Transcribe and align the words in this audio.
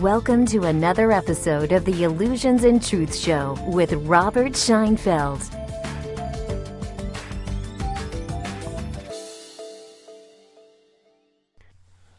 Welcome 0.00 0.46
to 0.46 0.62
another 0.62 1.12
episode 1.12 1.72
of 1.72 1.84
the 1.84 2.04
Illusions 2.04 2.64
and 2.64 2.82
Truth 2.82 3.14
Show 3.14 3.58
with 3.66 3.92
Robert 3.92 4.52
Scheinfeld. 4.52 5.42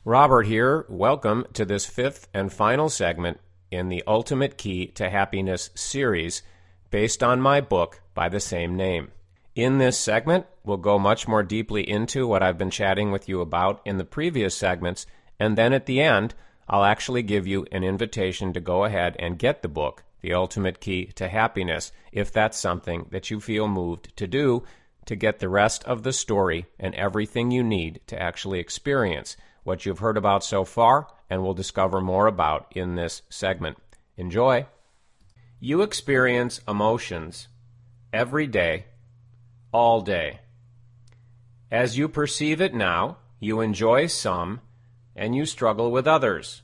Robert 0.06 0.46
here. 0.46 0.86
Welcome 0.90 1.48
to 1.54 1.66
this 1.66 1.88
fifth 1.88 2.28
and 2.36 2.54
final 2.54 2.88
segment 2.88 3.40
in 3.72 3.90
the 3.90 4.04
Ultimate 4.06 4.60
Key 4.60 4.86
to 4.90 5.10
Happiness 5.10 5.72
series 5.74 6.44
based 6.92 7.24
on 7.24 7.42
my 7.42 7.62
book 7.62 8.02
by 8.14 8.30
the 8.30 8.40
same 8.40 8.76
name. 8.76 9.10
In 9.56 9.80
this 9.80 9.98
segment, 9.98 10.46
we'll 10.64 10.78
go 10.78 11.00
much 11.00 11.28
more 11.28 11.42
deeply 11.42 11.90
into 11.90 12.28
what 12.28 12.44
I've 12.44 12.60
been 12.60 12.70
chatting 12.70 13.12
with 13.12 13.28
you 13.28 13.42
about 13.42 13.82
in 13.86 13.98
the 13.98 14.06
previous 14.06 14.54
segments, 14.54 15.08
and 15.40 15.58
then 15.58 15.74
at 15.74 15.88
the 15.88 16.00
end, 16.00 16.36
I'll 16.72 16.86
actually 16.86 17.22
give 17.22 17.46
you 17.46 17.68
an 17.70 17.84
invitation 17.84 18.54
to 18.54 18.62
go 18.62 18.86
ahead 18.86 19.18
and 19.20 19.38
get 19.38 19.62
the 19.62 19.68
book, 19.68 20.06
The 20.22 20.34
Ultimate 20.34 20.80
Key 20.80 21.08
to 21.16 21.28
Happiness, 21.28 21.92
if 22.14 22.32
that's 22.32 22.58
something 22.58 23.08
that 23.12 23.30
you 23.30 23.42
feel 23.42 23.68
moved 23.68 24.16
to 24.16 24.26
do 24.26 24.64
to 25.06 25.18
get 25.18 25.40
the 25.40 25.50
rest 25.50 25.84
of 25.84 26.04
the 26.04 26.14
story 26.14 26.68
and 26.80 26.96
everything 26.96 27.52
you 27.52 27.62
need 27.62 28.00
to 28.08 28.18
actually 28.18 28.60
experience 28.60 29.36
what 29.64 29.86
you've 29.86 30.00
heard 30.00 30.16
about 30.16 30.46
so 30.46 30.64
far 30.64 31.08
and 31.30 31.44
will 31.44 31.54
discover 31.54 32.00
more 32.00 32.26
about 32.26 32.72
in 32.74 32.96
this 32.96 33.22
segment. 33.30 33.78
Enjoy! 34.16 34.66
You 35.60 35.82
experience 35.82 36.62
emotions 36.70 37.50
every 38.14 38.48
day, 38.48 38.86
all 39.74 40.00
day. 40.00 40.40
As 41.70 41.98
you 41.98 42.08
perceive 42.08 42.62
it 42.62 42.74
now, 42.74 43.18
you 43.42 43.60
enjoy 43.60 44.08
some 44.08 44.62
and 45.16 45.36
you 45.36 45.46
struggle 45.46 45.92
with 45.92 46.08
others 46.08 46.62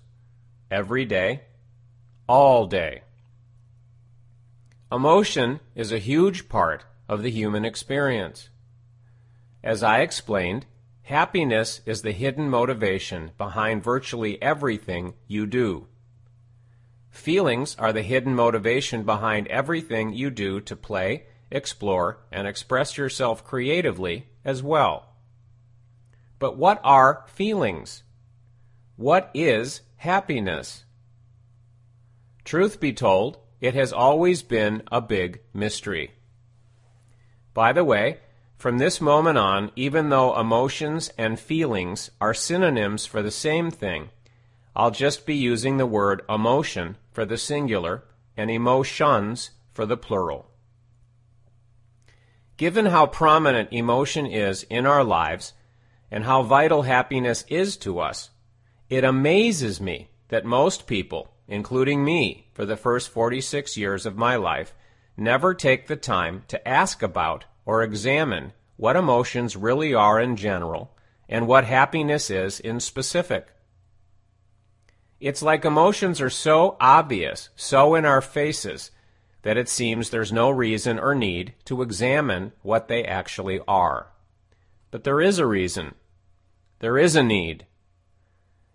every 0.69 1.05
day, 1.05 1.41
all 2.27 2.67
day. 2.67 3.01
Emotion 4.91 5.59
is 5.75 5.91
a 5.91 5.97
huge 5.97 6.47
part 6.47 6.85
of 7.09 7.21
the 7.21 7.31
human 7.31 7.65
experience. 7.65 8.49
As 9.63 9.83
I 9.83 9.99
explained, 9.99 10.65
happiness 11.03 11.81
is 11.85 12.01
the 12.01 12.11
hidden 12.11 12.49
motivation 12.49 13.31
behind 13.37 13.83
virtually 13.83 14.41
everything 14.41 15.13
you 15.27 15.45
do. 15.45 15.87
Feelings 17.09 17.75
are 17.79 17.91
the 17.91 18.03
hidden 18.03 18.35
motivation 18.35 19.03
behind 19.03 19.47
everything 19.47 20.13
you 20.13 20.29
do 20.29 20.61
to 20.61 20.75
play, 20.75 21.25
explore, 21.49 22.19
and 22.31 22.47
express 22.47 22.97
yourself 22.97 23.43
creatively 23.43 24.27
as 24.45 24.61
well. 24.61 25.15
But 26.39 26.57
what 26.57 26.79
are 26.83 27.25
feelings? 27.27 28.03
What 28.97 29.29
is 29.35 29.81
happiness? 29.97 30.83
Truth 32.43 32.79
be 32.79 32.93
told, 32.93 33.37
it 33.61 33.75
has 33.75 33.93
always 33.93 34.41
been 34.41 34.81
a 34.91 35.01
big 35.01 35.41
mystery. 35.53 36.13
By 37.53 37.73
the 37.73 37.83
way, 37.83 38.17
from 38.57 38.79
this 38.79 38.99
moment 38.99 39.37
on, 39.37 39.71
even 39.75 40.09
though 40.09 40.35
emotions 40.35 41.11
and 41.15 41.39
feelings 41.39 42.09
are 42.19 42.33
synonyms 42.33 43.05
for 43.05 43.21
the 43.21 43.29
same 43.29 43.69
thing, 43.69 44.09
I'll 44.75 44.89
just 44.89 45.27
be 45.27 45.35
using 45.35 45.77
the 45.77 45.85
word 45.85 46.23
emotion 46.27 46.97
for 47.11 47.23
the 47.23 47.37
singular 47.37 48.03
and 48.35 48.49
emotions 48.49 49.51
for 49.73 49.85
the 49.85 49.97
plural. 49.97 50.49
Given 52.57 52.87
how 52.87 53.05
prominent 53.05 53.71
emotion 53.71 54.25
is 54.25 54.63
in 54.63 54.87
our 54.87 55.03
lives 55.03 55.53
and 56.09 56.23
how 56.23 56.41
vital 56.41 56.81
happiness 56.81 57.45
is 57.47 57.77
to 57.77 57.99
us, 57.99 58.31
it 58.89 59.03
amazes 59.03 59.81
me 59.81 60.09
that 60.29 60.45
most 60.45 60.87
people, 60.87 61.33
including 61.47 62.03
me 62.03 62.47
for 62.53 62.65
the 62.65 62.77
first 62.77 63.09
46 63.09 63.77
years 63.77 64.05
of 64.05 64.17
my 64.17 64.35
life, 64.35 64.73
never 65.15 65.53
take 65.53 65.87
the 65.87 65.95
time 65.95 66.43
to 66.47 66.67
ask 66.67 67.01
about 67.01 67.45
or 67.65 67.83
examine 67.83 68.53
what 68.77 68.95
emotions 68.95 69.55
really 69.55 69.93
are 69.93 70.19
in 70.19 70.35
general 70.35 70.95
and 71.27 71.47
what 71.47 71.65
happiness 71.65 72.29
is 72.29 72.59
in 72.59 72.79
specific. 72.79 73.47
It's 75.19 75.41
like 75.41 75.65
emotions 75.65 76.21
are 76.21 76.29
so 76.29 76.77
obvious, 76.79 77.49
so 77.55 77.95
in 77.95 78.05
our 78.05 78.21
faces, 78.21 78.91
that 79.41 79.57
it 79.57 79.67
seems 79.67 80.09
there's 80.09 80.31
no 80.31 80.49
reason 80.49 80.99
or 80.99 81.15
need 81.15 81.55
to 81.65 81.81
examine 81.81 82.53
what 82.61 82.87
they 82.87 83.03
actually 83.03 83.59
are. 83.67 84.11
But 84.91 85.03
there 85.03 85.19
is 85.19 85.39
a 85.39 85.47
reason. 85.47 85.95
There 86.79 86.97
is 86.97 87.15
a 87.15 87.23
need 87.23 87.65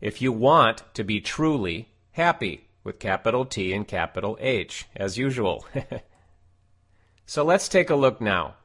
if 0.02 0.20
you 0.20 0.32
want 0.32 0.82
to 0.94 1.04
be 1.04 1.20
truly 1.20 1.88
happy 2.10 2.68
with 2.82 2.98
capital 2.98 3.44
T 3.46 3.72
and 3.72 3.86
capital 3.86 4.36
H, 4.40 4.86
as 4.96 5.16
usual. 5.16 5.64
so 7.26 7.44
let's 7.44 7.68
take 7.68 7.88
a 7.88 7.94
look 7.94 8.20
now. 8.20 8.56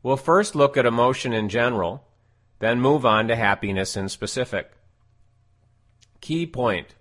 We'll 0.00 0.16
first 0.16 0.54
look 0.54 0.76
at 0.76 0.86
emotion 0.86 1.32
in 1.32 1.48
general, 1.48 2.06
then 2.60 2.80
move 2.80 3.04
on 3.04 3.26
to 3.26 3.34
happiness 3.34 3.96
in 3.96 4.08
specific. 4.08 4.70
Key 6.20 6.46
point. 6.46 6.94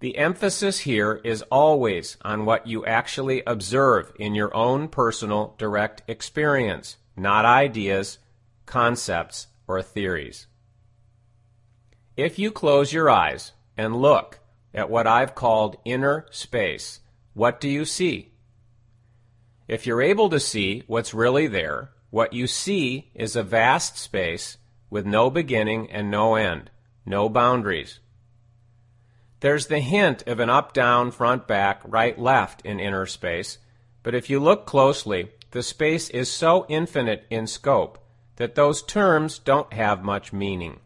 The 0.00 0.18
emphasis 0.18 0.80
here 0.80 1.20
is 1.22 1.42
always 1.42 2.16
on 2.22 2.44
what 2.44 2.66
you 2.66 2.84
actually 2.84 3.44
observe 3.46 4.12
in 4.18 4.34
your 4.34 4.54
own 4.54 4.88
personal 4.88 5.54
direct 5.58 6.02
experience, 6.08 6.96
not 7.16 7.44
ideas, 7.44 8.18
concepts, 8.66 9.46
or 9.68 9.80
theories. 9.80 10.48
If 12.16 12.38
you 12.38 12.50
close 12.50 12.94
your 12.94 13.10
eyes 13.10 13.52
and 13.76 13.94
look 13.94 14.38
at 14.72 14.88
what 14.88 15.06
I've 15.06 15.34
called 15.34 15.76
inner 15.84 16.26
space, 16.30 17.00
what 17.34 17.60
do 17.60 17.68
you 17.68 17.84
see? 17.84 18.32
If 19.68 19.86
you're 19.86 20.00
able 20.00 20.30
to 20.30 20.40
see 20.40 20.82
what's 20.86 21.12
really 21.12 21.46
there, 21.46 21.90
what 22.08 22.32
you 22.32 22.46
see 22.46 23.10
is 23.14 23.36
a 23.36 23.42
vast 23.42 23.98
space 23.98 24.56
with 24.88 25.04
no 25.04 25.28
beginning 25.28 25.90
and 25.90 26.10
no 26.10 26.36
end, 26.36 26.70
no 27.04 27.28
boundaries. 27.28 28.00
There's 29.40 29.66
the 29.66 29.80
hint 29.80 30.26
of 30.26 30.40
an 30.40 30.48
up 30.48 30.72
down, 30.72 31.10
front 31.10 31.46
back, 31.46 31.82
right 31.84 32.18
left 32.18 32.62
in 32.64 32.80
inner 32.80 33.04
space, 33.04 33.58
but 34.02 34.14
if 34.14 34.30
you 34.30 34.40
look 34.40 34.64
closely, 34.64 35.32
the 35.50 35.62
space 35.62 36.08
is 36.08 36.30
so 36.30 36.64
infinite 36.70 37.26
in 37.28 37.46
scope 37.46 37.98
that 38.36 38.54
those 38.54 38.82
terms 38.82 39.38
don't 39.38 39.72
have 39.74 40.02
much 40.02 40.32
meaning. 40.32 40.80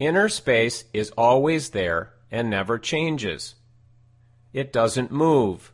Inner 0.00 0.30
space 0.30 0.84
is 0.94 1.10
always 1.10 1.70
there 1.70 2.14
and 2.30 2.48
never 2.48 2.78
changes. 2.78 3.56
It 4.54 4.72
doesn't 4.72 5.12
move. 5.12 5.72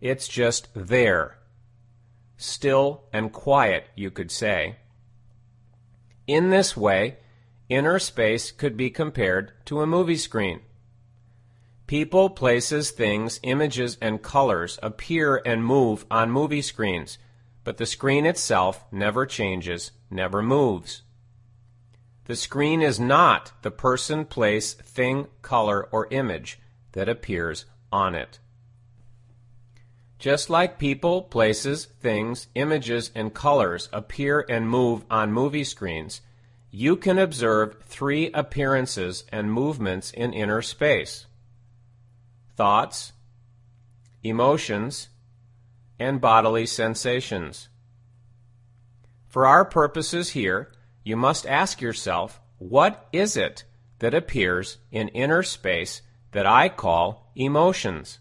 It's 0.00 0.26
just 0.26 0.68
there. 0.74 1.36
Still 2.38 3.04
and 3.12 3.30
quiet, 3.30 3.84
you 3.94 4.10
could 4.10 4.30
say. 4.30 4.76
In 6.26 6.48
this 6.48 6.74
way, 6.74 7.18
inner 7.68 7.98
space 7.98 8.50
could 8.50 8.78
be 8.78 8.88
compared 8.88 9.52
to 9.66 9.82
a 9.82 9.86
movie 9.86 10.16
screen. 10.16 10.60
People, 11.86 12.30
places, 12.30 12.92
things, 12.92 13.40
images, 13.42 13.98
and 14.00 14.22
colors 14.22 14.78
appear 14.82 15.42
and 15.44 15.62
move 15.62 16.06
on 16.10 16.30
movie 16.30 16.62
screens, 16.62 17.18
but 17.62 17.76
the 17.76 17.84
screen 17.84 18.24
itself 18.24 18.86
never 18.90 19.26
changes, 19.26 19.92
never 20.10 20.42
moves. 20.42 21.02
The 22.26 22.36
screen 22.36 22.80
is 22.80 22.98
not 22.98 23.52
the 23.62 23.70
person, 23.70 24.24
place, 24.24 24.72
thing, 24.72 25.26
color, 25.42 25.88
or 25.92 26.08
image 26.10 26.58
that 26.92 27.08
appears 27.08 27.66
on 27.92 28.14
it. 28.14 28.38
Just 30.18 30.48
like 30.48 30.78
people, 30.78 31.22
places, 31.22 31.84
things, 32.00 32.46
images, 32.54 33.10
and 33.14 33.34
colors 33.34 33.90
appear 33.92 34.46
and 34.48 34.70
move 34.70 35.04
on 35.10 35.32
movie 35.32 35.64
screens, 35.64 36.22
you 36.70 36.96
can 36.96 37.18
observe 37.18 37.76
three 37.82 38.32
appearances 38.32 39.24
and 39.30 39.52
movements 39.52 40.10
in 40.10 40.32
inner 40.32 40.62
space 40.62 41.26
thoughts, 42.56 43.12
emotions, 44.22 45.08
and 45.98 46.20
bodily 46.20 46.64
sensations. 46.64 47.68
For 49.28 49.44
our 49.46 49.64
purposes 49.64 50.30
here, 50.30 50.72
you 51.04 51.16
must 51.16 51.46
ask 51.46 51.80
yourself, 51.80 52.40
what 52.58 53.06
is 53.12 53.36
it 53.36 53.64
that 53.98 54.14
appears 54.14 54.78
in 54.90 55.08
inner 55.08 55.42
space 55.42 56.02
that 56.32 56.46
I 56.46 56.68
call 56.68 57.30
emotions? 57.36 58.18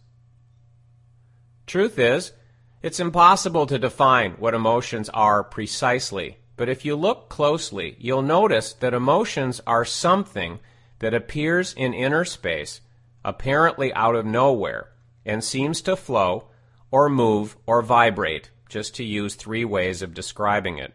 Truth 1.65 1.97
is, 1.97 2.33
it's 2.81 3.00
impossible 3.00 3.65
to 3.68 3.80
define 3.80 4.33
what 4.33 4.53
emotions 4.53 5.07
are 5.09 5.44
precisely, 5.44 6.38
but 6.57 6.68
if 6.68 6.83
you 6.83 6.95
look 6.95 7.30
closely, 7.30 7.95
you'll 7.97 8.21
notice 8.21 8.74
that 8.74 8.94
emotions 8.94 9.62
are 9.65 9.85
something 9.85 10.59
that 11.00 11.13
appears 11.13 11.74
in 11.74 11.94
inner 11.94 12.25
space, 12.25 12.81
apparently 13.24 13.94
out 13.94 14.15
of 14.15 14.25
nowhere, 14.25 14.89
and 15.25 15.41
seems 15.41 15.81
to 15.81 15.95
flow, 15.95 16.50
or 16.91 17.09
move, 17.09 17.56
or 17.65 17.81
vibrate, 17.81 18.51
just 18.68 18.95
to 18.95 19.03
use 19.03 19.35
three 19.35 19.63
ways 19.63 20.01
of 20.01 20.13
describing 20.13 20.77
it. 20.77 20.94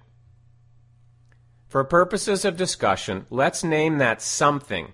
For 1.69 1.85
purposes 1.85 2.47
of 2.47 2.57
discussion, 2.57 3.27
let's 3.29 3.63
name 3.63 3.99
that 3.99 4.23
something 4.23 4.93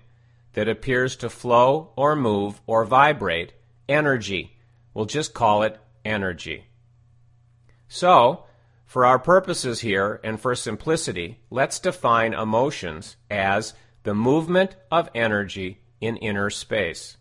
that 0.53 0.67
appears 0.67 1.15
to 1.17 1.29
flow 1.29 1.93
or 1.95 2.17
move 2.17 2.61
or 2.67 2.83
vibrate, 2.83 3.53
energy. 3.87 4.57
We'll 4.93 5.05
just 5.05 5.33
call 5.33 5.63
it 5.63 5.79
energy. 6.03 6.65
So, 7.87 8.43
for 8.85 9.05
our 9.05 9.19
purposes 9.19 9.79
here 9.79 10.19
and 10.21 10.39
for 10.39 10.53
simplicity, 10.53 11.39
let's 11.49 11.79
define 11.79 12.33
emotions 12.33 13.15
as 13.31 13.73
the 14.03 14.13
movement 14.13 14.75
of 14.91 15.09
energy 15.15 15.79
in 16.01 16.17
inner 16.17 16.49
space. 16.49 17.15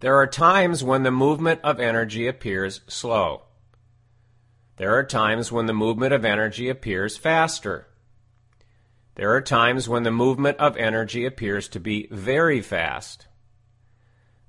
There 0.00 0.16
are 0.16 0.26
times 0.26 0.82
when 0.82 1.02
the 1.02 1.10
movement 1.10 1.60
of 1.62 1.78
energy 1.78 2.26
appears 2.26 2.80
slow. 2.88 3.42
There 4.80 4.96
are 4.96 5.04
times 5.04 5.52
when 5.52 5.66
the 5.66 5.74
movement 5.74 6.14
of 6.14 6.24
energy 6.24 6.70
appears 6.70 7.18
faster. 7.18 7.88
There 9.14 9.30
are 9.34 9.42
times 9.42 9.90
when 9.90 10.04
the 10.04 10.10
movement 10.10 10.56
of 10.56 10.74
energy 10.78 11.26
appears 11.26 11.68
to 11.68 11.78
be 11.78 12.08
very 12.10 12.62
fast. 12.62 13.26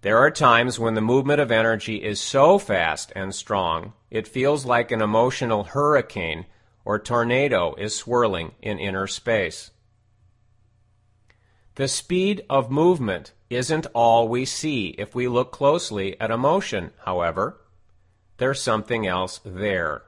There 0.03 0.17
are 0.17 0.31
times 0.31 0.79
when 0.79 0.93
the 0.93 1.01
movement 1.01 1.41
of 1.41 1.51
energy 1.51 2.01
is 2.01 2.21
so 2.21 2.57
fast 2.57 3.11
and 3.13 3.35
strong 3.35 3.91
it 4.09 4.25
feels 4.25 4.65
like 4.65 4.89
an 4.89 5.01
emotional 5.01 5.65
hurricane 5.65 6.45
or 6.85 6.97
tornado 6.97 7.75
is 7.75 7.93
swirling 7.93 8.53
in 8.61 8.79
inner 8.79 9.07
space. 9.07 9.71
The 11.75 11.89
speed 11.89 12.45
of 12.49 12.71
movement 12.71 13.33
isn't 13.49 13.85
all 13.93 14.29
we 14.29 14.45
see 14.45 14.95
if 14.97 15.13
we 15.13 15.27
look 15.27 15.51
closely 15.51 16.17
at 16.21 16.31
emotion, 16.31 16.91
however. 17.03 17.59
There's 18.37 18.61
something 18.61 19.05
else 19.05 19.41
there. 19.43 20.03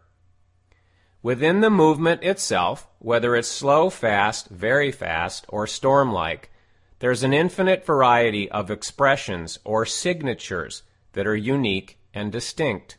Within 1.24 1.62
the 1.62 1.70
movement 1.70 2.22
itself, 2.22 2.90
whether 3.00 3.34
it's 3.34 3.48
slow, 3.48 3.90
fast, 3.90 4.50
very 4.50 4.92
fast, 4.92 5.46
or 5.48 5.66
storm 5.66 6.12
like, 6.12 6.52
there's 7.00 7.24
an 7.24 7.34
infinite 7.34 7.86
variety 7.86 8.52
of 8.52 8.70
expressions 8.70 9.58
or 9.64 9.86
signatures 9.86 10.84
that 11.14 11.26
are 11.26 11.36
unique 11.36 11.98
and 12.14 12.30
distinct. 12.30 12.98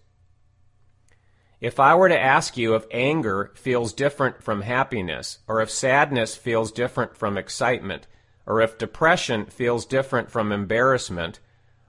If 1.61 1.79
I 1.79 1.95
were 1.95 2.09
to 2.09 2.19
ask 2.19 2.57
you 2.57 2.75
if 2.75 2.87
anger 2.91 3.53
feels 3.57 3.93
different 3.93 4.43
from 4.43 4.63
happiness, 4.63 5.41
or 5.47 5.61
if 5.61 5.71
sadness 5.71 6.35
feels 6.35 6.73
different 6.73 7.19
from 7.19 7.37
excitement, 7.37 8.07
or 8.47 8.63
if 8.63 8.79
depression 8.79 9.45
feels 9.47 9.85
different 9.85 10.31
from 10.31 10.51
embarrassment, 10.51 11.41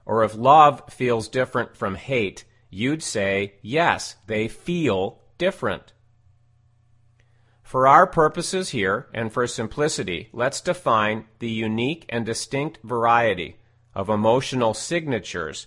or 0.04 0.22
if 0.22 0.34
love 0.34 0.82
feels 0.90 1.28
different 1.28 1.74
from 1.74 1.94
hate, 1.94 2.44
you'd 2.68 3.02
say, 3.02 3.54
yes, 3.62 4.16
they 4.26 4.48
feel 4.48 5.22
different. 5.38 5.94
For 7.66 7.88
our 7.88 8.06
purposes 8.06 8.68
here, 8.68 9.08
and 9.12 9.32
for 9.32 9.44
simplicity, 9.48 10.28
let's 10.32 10.60
define 10.60 11.24
the 11.40 11.50
unique 11.50 12.06
and 12.08 12.24
distinct 12.24 12.78
variety 12.84 13.56
of 13.92 14.08
emotional 14.08 14.72
signatures 14.72 15.66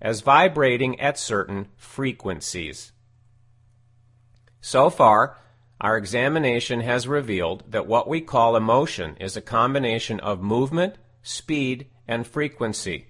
as 0.00 0.22
vibrating 0.22 0.98
at 0.98 1.20
certain 1.20 1.68
frequencies. 1.76 2.90
So 4.60 4.90
far, 4.90 5.38
our 5.80 5.96
examination 5.96 6.80
has 6.80 7.06
revealed 7.06 7.62
that 7.68 7.86
what 7.86 8.08
we 8.08 8.22
call 8.22 8.56
emotion 8.56 9.16
is 9.20 9.36
a 9.36 9.40
combination 9.40 10.18
of 10.18 10.42
movement, 10.42 10.96
speed, 11.22 11.86
and 12.08 12.26
frequency, 12.26 13.06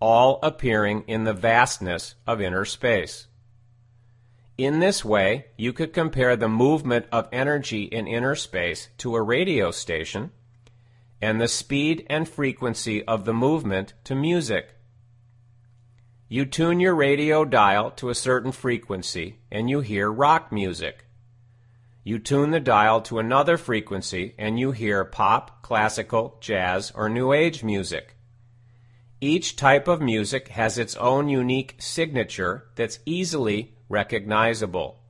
all 0.00 0.38
appearing 0.42 1.04
in 1.06 1.24
the 1.24 1.34
vastness 1.34 2.14
of 2.26 2.40
inner 2.40 2.64
space. 2.64 3.26
In 4.56 4.78
this 4.78 5.04
way, 5.04 5.46
you 5.56 5.72
could 5.72 5.92
compare 5.92 6.36
the 6.36 6.48
movement 6.48 7.06
of 7.10 7.28
energy 7.32 7.84
in 7.84 8.06
inner 8.06 8.36
space 8.36 8.88
to 8.98 9.16
a 9.16 9.22
radio 9.22 9.72
station 9.72 10.30
and 11.20 11.40
the 11.40 11.48
speed 11.48 12.06
and 12.08 12.28
frequency 12.28 13.02
of 13.04 13.24
the 13.24 13.34
movement 13.34 13.94
to 14.04 14.14
music. 14.14 14.74
You 16.28 16.44
tune 16.44 16.78
your 16.78 16.94
radio 16.94 17.44
dial 17.44 17.90
to 17.92 18.10
a 18.10 18.14
certain 18.14 18.52
frequency 18.52 19.40
and 19.50 19.68
you 19.68 19.80
hear 19.80 20.10
rock 20.10 20.52
music. 20.52 21.06
You 22.04 22.20
tune 22.20 22.50
the 22.50 22.60
dial 22.60 23.00
to 23.02 23.18
another 23.18 23.56
frequency 23.56 24.34
and 24.38 24.60
you 24.60 24.70
hear 24.70 25.04
pop, 25.04 25.62
classical, 25.62 26.36
jazz, 26.40 26.92
or 26.94 27.08
new 27.08 27.32
age 27.32 27.64
music. 27.64 28.16
Each 29.20 29.56
type 29.56 29.88
of 29.88 30.00
music 30.00 30.48
has 30.48 30.78
its 30.78 30.94
own 30.96 31.28
unique 31.28 31.76
signature 31.78 32.68
that's 32.76 33.00
easily 33.06 33.73
recognizable. 33.88 35.00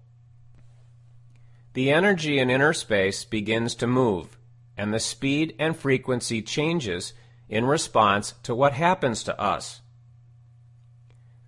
The 1.75 1.91
energy 1.91 2.39
in 2.39 2.51
inner 2.51 2.73
space 2.73 3.25
begins 3.25 3.75
to 3.77 3.87
move, 3.87 4.39
and 4.77 4.93
the 4.93 5.01
speed 5.01 5.55
and 5.59 5.77
frequency 5.77 6.43
changes 6.43 7.13
in 7.49 7.65
response 7.65 8.35
to 8.45 8.55
what 8.55 8.73
happens 8.73 9.25
to 9.25 9.41
us. 9.41 9.81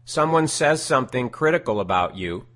Someone 0.05 0.49
says 0.49 0.83
something 0.83 1.31
critical 1.31 1.81
about 1.81 2.17
you, 2.17 2.47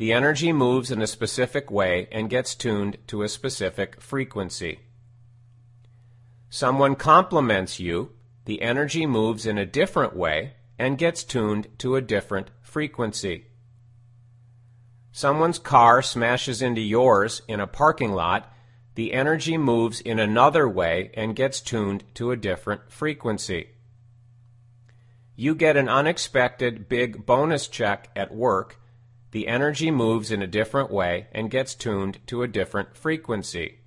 the 0.00 0.14
energy 0.14 0.50
moves 0.50 0.90
in 0.90 1.02
a 1.02 1.06
specific 1.06 1.70
way 1.70 2.08
and 2.10 2.30
gets 2.30 2.54
tuned 2.54 2.96
to 3.06 3.22
a 3.22 3.28
specific 3.28 4.00
frequency. 4.00 4.80
Someone 6.48 6.96
compliments 6.96 7.78
you, 7.78 8.12
the 8.46 8.62
energy 8.62 9.04
moves 9.04 9.44
in 9.44 9.58
a 9.58 9.66
different 9.66 10.16
way 10.16 10.54
and 10.78 10.96
gets 10.96 11.22
tuned 11.22 11.68
to 11.76 11.96
a 11.96 12.00
different 12.00 12.50
frequency. 12.62 13.44
Someone's 15.20 15.58
car 15.58 16.00
smashes 16.00 16.62
into 16.62 16.80
yours 16.80 17.42
in 17.46 17.60
a 17.60 17.66
parking 17.66 18.12
lot, 18.12 18.50
the 18.94 19.12
energy 19.12 19.58
moves 19.58 20.00
in 20.00 20.18
another 20.18 20.66
way 20.66 21.10
and 21.12 21.36
gets 21.36 21.60
tuned 21.60 22.04
to 22.14 22.30
a 22.30 22.38
different 22.38 22.90
frequency. 22.90 23.68
You 25.36 25.54
get 25.54 25.76
an 25.76 25.90
unexpected 25.90 26.88
big 26.88 27.26
bonus 27.26 27.68
check 27.68 28.08
at 28.16 28.34
work, 28.34 28.80
the 29.32 29.46
energy 29.46 29.90
moves 29.90 30.30
in 30.30 30.40
a 30.40 30.46
different 30.46 30.90
way 30.90 31.26
and 31.32 31.50
gets 31.50 31.74
tuned 31.74 32.20
to 32.28 32.42
a 32.42 32.48
different 32.48 32.96
frequency. 32.96 33.80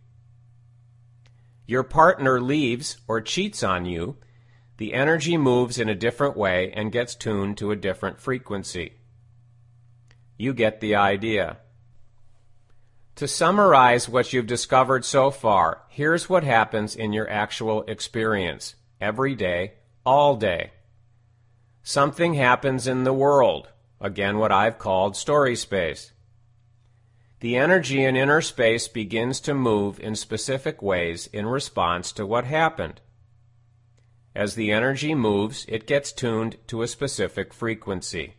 Your 1.65 1.81
partner 1.81 2.39
leaves 2.39 2.97
or 3.07 3.21
cheats 3.21 3.63
on 3.63 3.85
you, 3.85 4.17
the 4.77 4.93
energy 4.93 5.37
moves 5.37 5.79
in 5.79 5.89
a 5.89 5.95
different 5.95 6.37
way 6.37 6.71
and 6.73 6.91
gets 6.91 7.15
tuned 7.15 7.57
to 7.57 7.71
a 7.71 7.75
different 7.75 8.21
frequency. 8.21 8.99
You 10.37 10.53
get 10.53 10.81
the 10.81 10.95
idea. 10.95 11.57
To 13.15 13.27
summarize 13.27 14.09
what 14.09 14.33
you've 14.33 14.47
discovered 14.47 15.05
so 15.05 15.29
far, 15.29 15.83
here's 15.89 16.27
what 16.27 16.43
happens 16.43 16.95
in 16.95 17.13
your 17.13 17.29
actual 17.29 17.83
experience 17.83 18.75
every 18.99 19.35
day, 19.35 19.73
all 20.03 20.35
day. 20.35 20.71
Something 21.83 22.33
happens 22.33 22.87
in 22.87 23.03
the 23.03 23.13
world, 23.13 23.69
again, 24.01 24.37
what 24.39 24.51
I've 24.51 24.79
called 24.79 25.15
story 25.15 25.55
space. 25.55 26.11
The 27.41 27.57
energy 27.57 28.03
in 28.03 28.15
inner 28.15 28.41
space 28.41 28.87
begins 28.87 29.41
to 29.41 29.53
move 29.53 29.99
in 29.99 30.15
specific 30.15 30.81
ways 30.81 31.27
in 31.27 31.45
response 31.45 32.11
to 32.13 32.25
what 32.25 32.45
happened. 32.45 33.01
As 34.33 34.55
the 34.55 34.71
energy 34.71 35.13
moves, 35.13 35.65
it 35.67 35.85
gets 35.85 36.11
tuned 36.11 36.57
to 36.67 36.81
a 36.81 36.87
specific 36.87 37.53
frequency. 37.53 38.35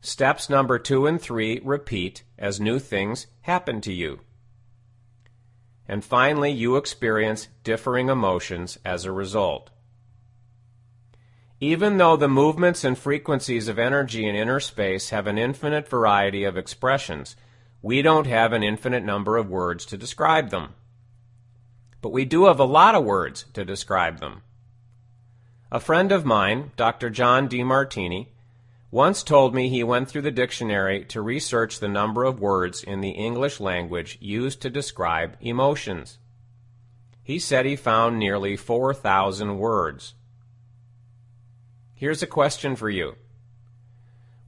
Steps 0.00 0.48
number 0.48 0.78
two 0.78 1.06
and 1.06 1.20
three 1.20 1.60
repeat 1.64 2.22
as 2.38 2.60
new 2.60 2.78
things 2.78 3.26
happen 3.42 3.80
to 3.80 3.92
you. 3.92 4.20
And 5.88 6.04
finally, 6.04 6.50
you 6.50 6.76
experience 6.76 7.48
differing 7.64 8.08
emotions 8.08 8.78
as 8.84 9.04
a 9.04 9.12
result. 9.12 9.70
Even 11.60 11.96
though 11.96 12.16
the 12.16 12.28
movements 12.28 12.84
and 12.84 12.98
frequencies 12.98 13.66
of 13.68 13.78
energy 13.78 14.28
in 14.28 14.34
inner 14.34 14.60
space 14.60 15.10
have 15.10 15.26
an 15.26 15.38
infinite 15.38 15.88
variety 15.88 16.44
of 16.44 16.56
expressions, 16.56 17.34
we 17.80 18.02
don't 18.02 18.26
have 18.26 18.52
an 18.52 18.62
infinite 18.62 19.04
number 19.04 19.36
of 19.36 19.48
words 19.48 19.86
to 19.86 19.96
describe 19.96 20.50
them. 20.50 20.74
But 22.02 22.12
we 22.12 22.24
do 22.24 22.46
have 22.46 22.60
a 22.60 22.64
lot 22.64 22.94
of 22.94 23.04
words 23.04 23.46
to 23.54 23.64
describe 23.64 24.20
them. 24.20 24.42
A 25.72 25.80
friend 25.80 26.12
of 26.12 26.24
mine, 26.24 26.72
Dr. 26.76 27.10
John 27.10 27.48
Demartini, 27.48 28.28
once 28.90 29.22
told 29.22 29.54
me 29.54 29.68
he 29.68 29.82
went 29.82 30.08
through 30.08 30.22
the 30.22 30.30
dictionary 30.30 31.04
to 31.04 31.20
research 31.20 31.80
the 31.80 31.88
number 31.88 32.24
of 32.24 32.40
words 32.40 32.82
in 32.82 33.00
the 33.00 33.10
English 33.10 33.58
language 33.58 34.16
used 34.20 34.62
to 34.62 34.70
describe 34.70 35.36
emotions. 35.40 36.18
He 37.22 37.40
said 37.40 37.66
he 37.66 37.74
found 37.74 38.18
nearly 38.18 38.56
4,000 38.56 39.58
words. 39.58 40.14
Here's 41.94 42.22
a 42.22 42.26
question 42.26 42.76
for 42.76 42.88
you. 42.88 43.16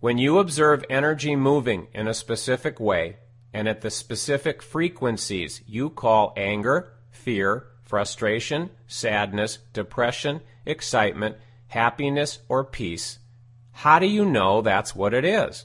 When 0.01 0.19
you 0.19 0.39
observe 0.39 0.85
energy 0.89 1.35
moving 1.35 1.89
in 1.93 2.07
a 2.07 2.15
specific 2.15 2.79
way 2.79 3.17
and 3.53 3.67
at 3.67 3.81
the 3.81 3.91
specific 3.91 4.63
frequencies 4.63 5.63
you 5.67 5.91
call 5.91 6.33
anger, 6.37 6.93
fear, 7.11 7.67
frustration, 7.83 8.71
sadness, 8.87 9.59
depression, 9.73 10.41
excitement, 10.65 11.37
happiness, 11.69 12.39
or 12.49 12.63
peace, 12.63 13.19
how 13.83 14.01
do 14.01 14.07
you 14.07 14.25
know 14.25 14.61
that's 14.61 14.97
what 14.97 15.15
it 15.15 15.25
is? 15.25 15.65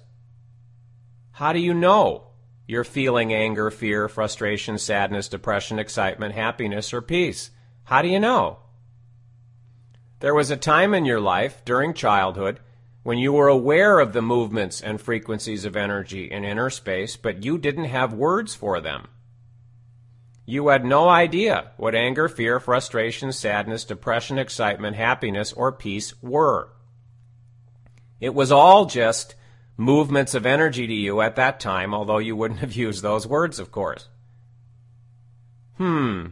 How 1.32 1.52
do 1.52 1.58
you 1.58 1.74
know 1.74 2.28
you're 2.68 2.84
feeling 2.84 3.34
anger, 3.34 3.72
fear, 3.72 4.08
frustration, 4.08 4.78
sadness, 4.78 5.28
depression, 5.28 5.80
excitement, 5.80 6.36
happiness, 6.36 6.94
or 6.94 7.02
peace? 7.02 7.50
How 7.86 8.04
do 8.04 8.08
you 8.08 8.20
know? 8.20 8.60
There 10.20 10.36
was 10.36 10.52
a 10.52 10.58
time 10.58 10.94
in 10.94 11.06
your 11.06 11.20
life 11.20 11.66
during 11.66 11.96
childhood 11.96 12.60
when 13.02 13.18
you 13.18 13.34
were 13.34 13.48
aware 13.48 13.98
of 13.98 14.14
the 14.14 14.22
movements 14.22 14.80
and 14.80 15.02
frequencies 15.02 15.66
of 15.66 15.76
energy 15.76 16.30
in 16.30 16.44
inner 16.44 16.70
space, 16.70 17.18
but 17.18 17.44
you 17.44 17.58
didn't 17.58 17.86
have 17.86 18.14
words 18.14 18.54
for 18.54 18.80
them. 18.80 19.08
You 20.46 20.68
had 20.68 20.86
no 20.86 21.10
idea 21.10 21.72
what 21.78 21.96
anger, 21.96 22.30
fear, 22.30 22.60
frustration, 22.60 23.32
sadness, 23.32 23.84
depression, 23.84 24.38
excitement, 24.38 24.98
happiness, 24.98 25.52
or 25.52 25.72
peace 25.72 26.14
were. 26.22 26.70
It 28.24 28.34
was 28.34 28.54
all 28.54 28.86
just 28.86 29.36
movements 29.76 30.34
of 30.34 30.46
energy 30.46 30.88
to 30.88 30.94
you 30.94 31.20
at 31.20 31.36
that 31.36 31.60
time, 31.60 31.94
although 31.94 32.20
you 32.20 32.38
wouldn't 32.38 32.62
have 32.62 32.72
used 32.72 33.04
those 33.04 33.28
words, 33.28 33.60
of 33.60 33.70
course. 33.70 34.08
Hmm. 35.76 36.28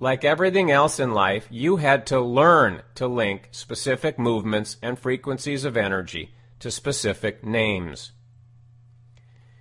Like 0.00 0.24
everything 0.24 0.70
else 0.70 0.98
in 0.98 1.12
life, 1.12 1.46
you 1.50 1.76
had 1.76 2.06
to 2.06 2.18
learn 2.18 2.84
to 2.94 3.06
link 3.06 3.48
specific 3.50 4.18
movements 4.18 4.78
and 4.80 4.98
frequencies 4.98 5.66
of 5.66 5.76
energy 5.76 6.32
to 6.60 6.70
specific 6.70 7.44
names. 7.44 8.12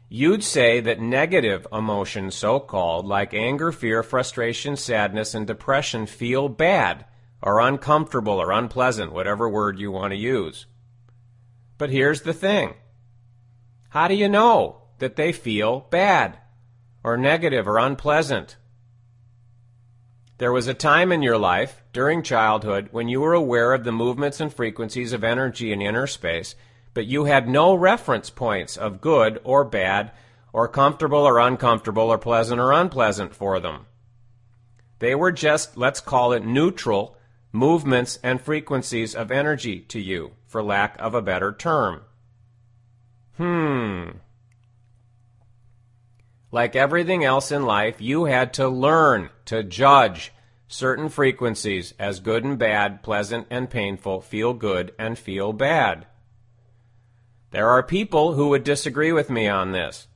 You'd 0.07 0.45
say 0.45 0.79
that 0.79 1.01
negative 1.01 1.67
emotions, 1.73 2.35
so 2.35 2.61
called, 2.61 3.05
like 3.05 3.33
anger, 3.33 3.73
fear, 3.73 4.01
frustration, 4.01 4.77
sadness, 4.77 5.33
and 5.33 5.45
depression, 5.45 6.05
feel 6.05 6.47
bad 6.47 7.03
or 7.45 7.61
uncomfortable 7.61 8.33
or 8.33 8.51
unpleasant, 8.51 9.13
whatever 9.13 9.47
word 9.47 9.79
you 9.79 9.89
want 9.89 10.11
to 10.11 10.17
use. 10.17 10.65
But 11.77 11.89
here's 11.89 12.23
the 12.23 12.33
thing 12.33 12.73
how 13.89 14.09
do 14.09 14.15
you 14.15 14.27
know 14.27 14.81
that 14.99 15.15
they 15.15 15.31
feel 15.31 15.87
bad 15.89 16.37
or 17.05 17.15
negative 17.15 17.69
or 17.69 17.77
unpleasant? 17.77 18.57
There 20.37 20.51
was 20.51 20.67
a 20.67 20.73
time 20.73 21.13
in 21.13 21.21
your 21.21 21.37
life, 21.37 21.81
during 21.93 22.21
childhood, 22.21 22.89
when 22.91 23.07
you 23.07 23.21
were 23.21 23.33
aware 23.33 23.71
of 23.71 23.85
the 23.85 23.93
movements 23.93 24.41
and 24.41 24.53
frequencies 24.53 25.13
of 25.13 25.23
energy 25.23 25.71
in 25.71 25.81
inner 25.81 26.07
space 26.07 26.55
but 26.95 27.05
you 27.05 27.25
had 27.25 27.47
no 27.47 27.75
reference 27.75 28.31
points 28.31 28.77
of 28.77 29.01
good 29.01 29.39
or 29.43 29.65
bad, 29.65 30.11
or 30.53 30.67
comfortable 30.67 31.19
or 31.19 31.39
uncomfortable, 31.39 32.09
or 32.09 32.17
pleasant 32.17 32.59
or 32.59 32.71
unpleasant 32.71 33.35
for 33.35 33.59
them. 33.59 33.85
They 34.99 35.13
were 35.13 35.33
just, 35.33 35.77
let's 35.77 35.99
call 35.99 36.31
it 36.31 36.45
neutral, 36.45 37.17
movements 37.55 38.19
and 38.21 38.39
frequencies 38.39 39.15
of 39.15 39.31
energy 39.31 39.79
to 39.79 39.99
you, 39.99 40.33
for 40.45 40.61
lack 40.61 40.95
of 40.99 41.15
a 41.15 41.21
better 41.21 41.51
term. 41.53 42.01
Hmm. 43.37 44.17
Like 46.51 46.75
everything 46.75 47.23
else 47.23 47.51
in 47.51 47.65
life, 47.65 47.99
you 47.99 48.25
had 48.25 48.53
to 48.53 48.69
learn 48.69 49.29
to 49.45 49.63
judge 49.63 50.31
certain 50.67 51.09
frequencies 51.09 51.93
as 51.99 52.19
good 52.19 52.43
and 52.43 52.57
bad, 52.57 53.03
pleasant 53.03 53.47
and 53.49 53.69
painful, 53.69 54.21
feel 54.21 54.53
good 54.53 54.93
and 54.97 55.17
feel 55.17 55.53
bad. 55.53 56.05
There 57.51 57.69
are 57.69 57.83
people 57.83 58.33
who 58.33 58.49
would 58.49 58.63
disagree 58.63 59.11
with 59.11 59.29
me 59.29 59.47
on 59.47 59.71
this. 59.71 60.07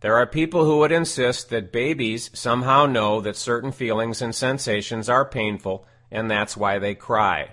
There 0.00 0.16
are 0.16 0.26
people 0.26 0.64
who 0.64 0.78
would 0.78 0.92
insist 0.92 1.50
that 1.50 1.72
babies 1.72 2.30
somehow 2.32 2.86
know 2.86 3.20
that 3.20 3.36
certain 3.36 3.70
feelings 3.70 4.22
and 4.22 4.34
sensations 4.34 5.08
are 5.08 5.24
painful 5.24 5.86
and 6.10 6.30
that's 6.30 6.56
why 6.56 6.78
they 6.78 6.94
cry. 6.94 7.50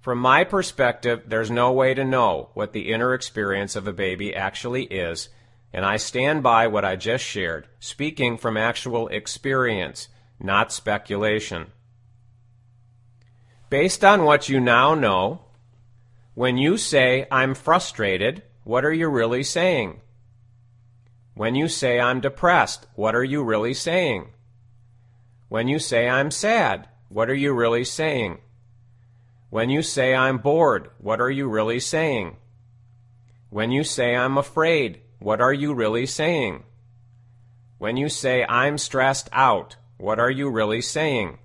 From 0.00 0.18
my 0.18 0.44
perspective, 0.44 1.22
there's 1.26 1.50
no 1.50 1.72
way 1.72 1.94
to 1.94 2.04
know 2.04 2.50
what 2.52 2.72
the 2.72 2.92
inner 2.92 3.14
experience 3.14 3.74
of 3.74 3.88
a 3.88 3.92
baby 3.92 4.34
actually 4.34 4.84
is, 4.84 5.30
and 5.72 5.84
I 5.84 5.96
stand 5.96 6.42
by 6.42 6.66
what 6.66 6.84
I 6.84 6.96
just 6.96 7.24
shared, 7.24 7.68
speaking 7.80 8.36
from 8.36 8.56
actual 8.56 9.08
experience, 9.08 10.08
not 10.38 10.72
speculation. 10.72 11.68
Based 13.70 14.04
on 14.04 14.24
what 14.24 14.48
you 14.48 14.60
now 14.60 14.94
know, 14.94 15.46
when 16.34 16.58
you 16.58 16.76
say, 16.76 17.26
I'm 17.30 17.54
frustrated, 17.54 18.42
what 18.62 18.84
are 18.84 18.92
you 18.92 19.08
really 19.08 19.42
saying? 19.42 20.00
When 21.34 21.54
you 21.54 21.66
say, 21.66 21.98
I'm 21.98 22.20
depressed, 22.20 22.86
what 22.94 23.14
are 23.14 23.24
you 23.24 23.42
really 23.42 23.74
saying? 23.74 24.28
When 25.48 25.66
you 25.66 25.78
say, 25.78 26.08
I'm 26.08 26.30
sad, 26.30 26.88
what 27.14 27.30
are 27.30 27.34
you 27.34 27.52
really 27.52 27.84
saying? 27.84 28.38
When 29.48 29.70
you 29.70 29.82
say, 29.82 30.16
I'm 30.16 30.38
bored, 30.38 30.90
what 30.98 31.20
are 31.20 31.30
you 31.30 31.46
really 31.46 31.78
saying? 31.78 32.38
When 33.50 33.70
you 33.70 33.84
say, 33.84 34.16
I'm 34.16 34.36
afraid, 34.36 35.00
what 35.20 35.40
are 35.40 35.52
you 35.52 35.74
really 35.74 36.06
saying? 36.06 36.64
When 37.78 37.96
you 37.96 38.08
say, 38.08 38.44
I'm 38.48 38.78
stressed 38.78 39.28
out, 39.30 39.76
what 39.96 40.18
are 40.18 40.28
you 40.28 40.50
really 40.50 40.80
saying? 40.80 41.38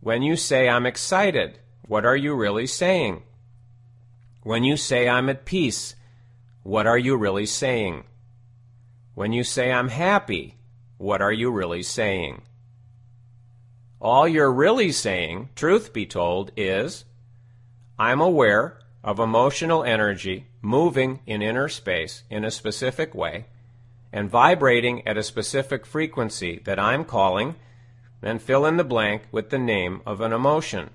When 0.00 0.20
you 0.20 0.36
say, 0.36 0.68
I'm 0.68 0.84
excited, 0.84 1.58
what 1.88 2.04
are 2.04 2.14
you 2.14 2.34
really 2.34 2.66
saying? 2.66 3.22
When 4.42 4.62
you 4.62 4.76
say 4.76 5.08
I'm 5.08 5.30
at 5.30 5.46
peace, 5.46 5.94
what 6.62 6.86
are 6.86 6.98
you 6.98 7.16
really 7.16 7.46
saying? 7.46 8.04
When 9.14 9.32
you 9.32 9.42
say 9.42 9.72
I'm 9.72 9.88
happy, 9.88 10.58
what 10.98 11.22
are 11.22 11.32
you 11.32 11.50
really 11.50 11.82
saying? 11.82 12.42
All 14.04 14.28
you're 14.28 14.52
really 14.52 14.92
saying, 14.92 15.48
truth 15.56 15.94
be 15.94 16.04
told, 16.04 16.50
is 16.58 17.06
I'm 17.98 18.20
aware 18.20 18.78
of 19.02 19.18
emotional 19.18 19.82
energy 19.82 20.48
moving 20.60 21.20
in 21.24 21.40
inner 21.40 21.70
space 21.70 22.22
in 22.28 22.44
a 22.44 22.50
specific 22.50 23.14
way 23.14 23.46
and 24.12 24.28
vibrating 24.28 25.08
at 25.08 25.16
a 25.16 25.22
specific 25.22 25.86
frequency 25.86 26.60
that 26.66 26.78
I'm 26.78 27.06
calling, 27.06 27.54
and 28.20 28.42
fill 28.42 28.66
in 28.66 28.76
the 28.76 28.84
blank 28.84 29.22
with 29.32 29.48
the 29.48 29.58
name 29.58 30.02
of 30.04 30.20
an 30.20 30.34
emotion. 30.34 30.90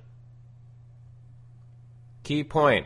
Key 2.22 2.44
point 2.44 2.86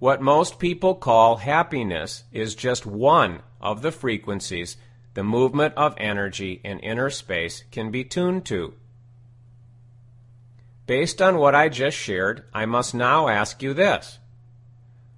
what 0.00 0.20
most 0.20 0.58
people 0.58 0.96
call 0.96 1.36
happiness 1.36 2.24
is 2.32 2.56
just 2.56 2.84
one 2.84 3.42
of 3.60 3.80
the 3.80 3.92
frequencies 3.92 4.76
the 5.14 5.22
movement 5.22 5.72
of 5.76 5.94
energy 5.98 6.60
in 6.64 6.80
inner 6.80 7.10
space 7.10 7.62
can 7.70 7.92
be 7.92 8.02
tuned 8.02 8.44
to. 8.46 8.74
Based 10.86 11.22
on 11.22 11.38
what 11.38 11.54
I 11.54 11.68
just 11.68 11.96
shared, 11.96 12.44
I 12.52 12.66
must 12.66 12.94
now 12.94 13.28
ask 13.28 13.62
you 13.62 13.72
this. 13.72 14.18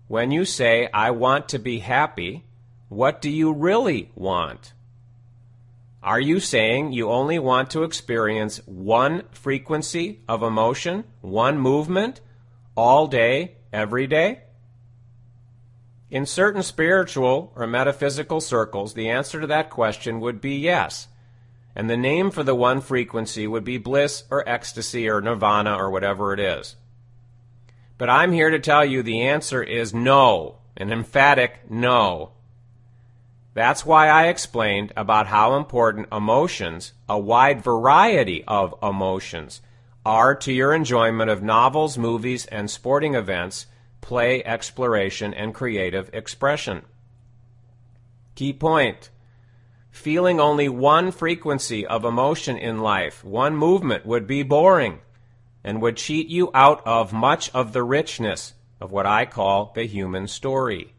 When 0.06 0.30
you 0.30 0.44
say, 0.44 0.88
I 0.94 1.10
want 1.10 1.48
to 1.48 1.58
be 1.58 1.80
happy, 1.80 2.44
what 2.88 3.20
do 3.20 3.28
you 3.28 3.52
really 3.52 4.12
want? 4.14 4.72
Are 6.02 6.20
you 6.20 6.38
saying 6.38 6.92
you 6.92 7.10
only 7.10 7.40
want 7.40 7.70
to 7.70 7.82
experience 7.82 8.60
one 8.66 9.24
frequency 9.32 10.20
of 10.28 10.44
emotion, 10.44 11.02
one 11.20 11.58
movement, 11.58 12.20
all 12.76 13.08
day, 13.08 13.56
every 13.72 14.06
day? 14.06 14.42
In 16.08 16.24
certain 16.24 16.62
spiritual 16.62 17.52
or 17.56 17.66
metaphysical 17.66 18.40
circles, 18.40 18.94
the 18.94 19.10
answer 19.10 19.40
to 19.40 19.48
that 19.48 19.70
question 19.70 20.20
would 20.20 20.40
be 20.40 20.54
yes. 20.56 21.08
And 21.76 21.90
the 21.90 21.96
name 21.96 22.30
for 22.30 22.42
the 22.42 22.54
one 22.54 22.80
frequency 22.80 23.46
would 23.46 23.62
be 23.62 23.76
bliss 23.76 24.24
or 24.30 24.48
ecstasy 24.48 25.10
or 25.10 25.20
nirvana 25.20 25.76
or 25.76 25.90
whatever 25.90 26.32
it 26.32 26.40
is. 26.40 26.74
But 27.98 28.08
I'm 28.08 28.32
here 28.32 28.48
to 28.48 28.58
tell 28.58 28.82
you 28.82 29.02
the 29.02 29.20
answer 29.20 29.62
is 29.62 29.92
no, 29.92 30.56
an 30.74 30.90
emphatic 30.90 31.70
no. 31.70 32.32
That's 33.52 33.84
why 33.84 34.08
I 34.08 34.28
explained 34.28 34.92
about 34.96 35.26
how 35.26 35.54
important 35.54 36.08
emotions, 36.10 36.94
a 37.10 37.18
wide 37.18 37.62
variety 37.62 38.42
of 38.44 38.74
emotions, 38.82 39.60
are 40.04 40.34
to 40.34 40.52
your 40.52 40.72
enjoyment 40.72 41.30
of 41.30 41.42
novels, 41.42 41.98
movies, 41.98 42.46
and 42.46 42.70
sporting 42.70 43.14
events 43.14 43.66
play, 44.00 44.42
exploration, 44.44 45.34
and 45.34 45.52
creative 45.52 46.08
expression. 46.12 46.82
Key 48.34 48.52
point. 48.52 49.10
Feeling 49.96 50.38
only 50.40 50.68
one 50.68 51.10
frequency 51.10 51.86
of 51.86 52.04
emotion 52.04 52.56
in 52.56 52.78
life, 52.78 53.24
one 53.24 53.56
movement, 53.56 54.06
would 54.06 54.26
be 54.26 54.42
boring 54.42 55.00
and 55.64 55.82
would 55.82 55.96
cheat 55.96 56.28
you 56.28 56.50
out 56.54 56.80
of 56.86 57.12
much 57.12 57.50
of 57.54 57.72
the 57.72 57.82
richness 57.82 58.54
of 58.80 58.92
what 58.92 59.06
I 59.06 59.26
call 59.26 59.72
the 59.74 59.84
human 59.84 60.28
story. 60.28 60.94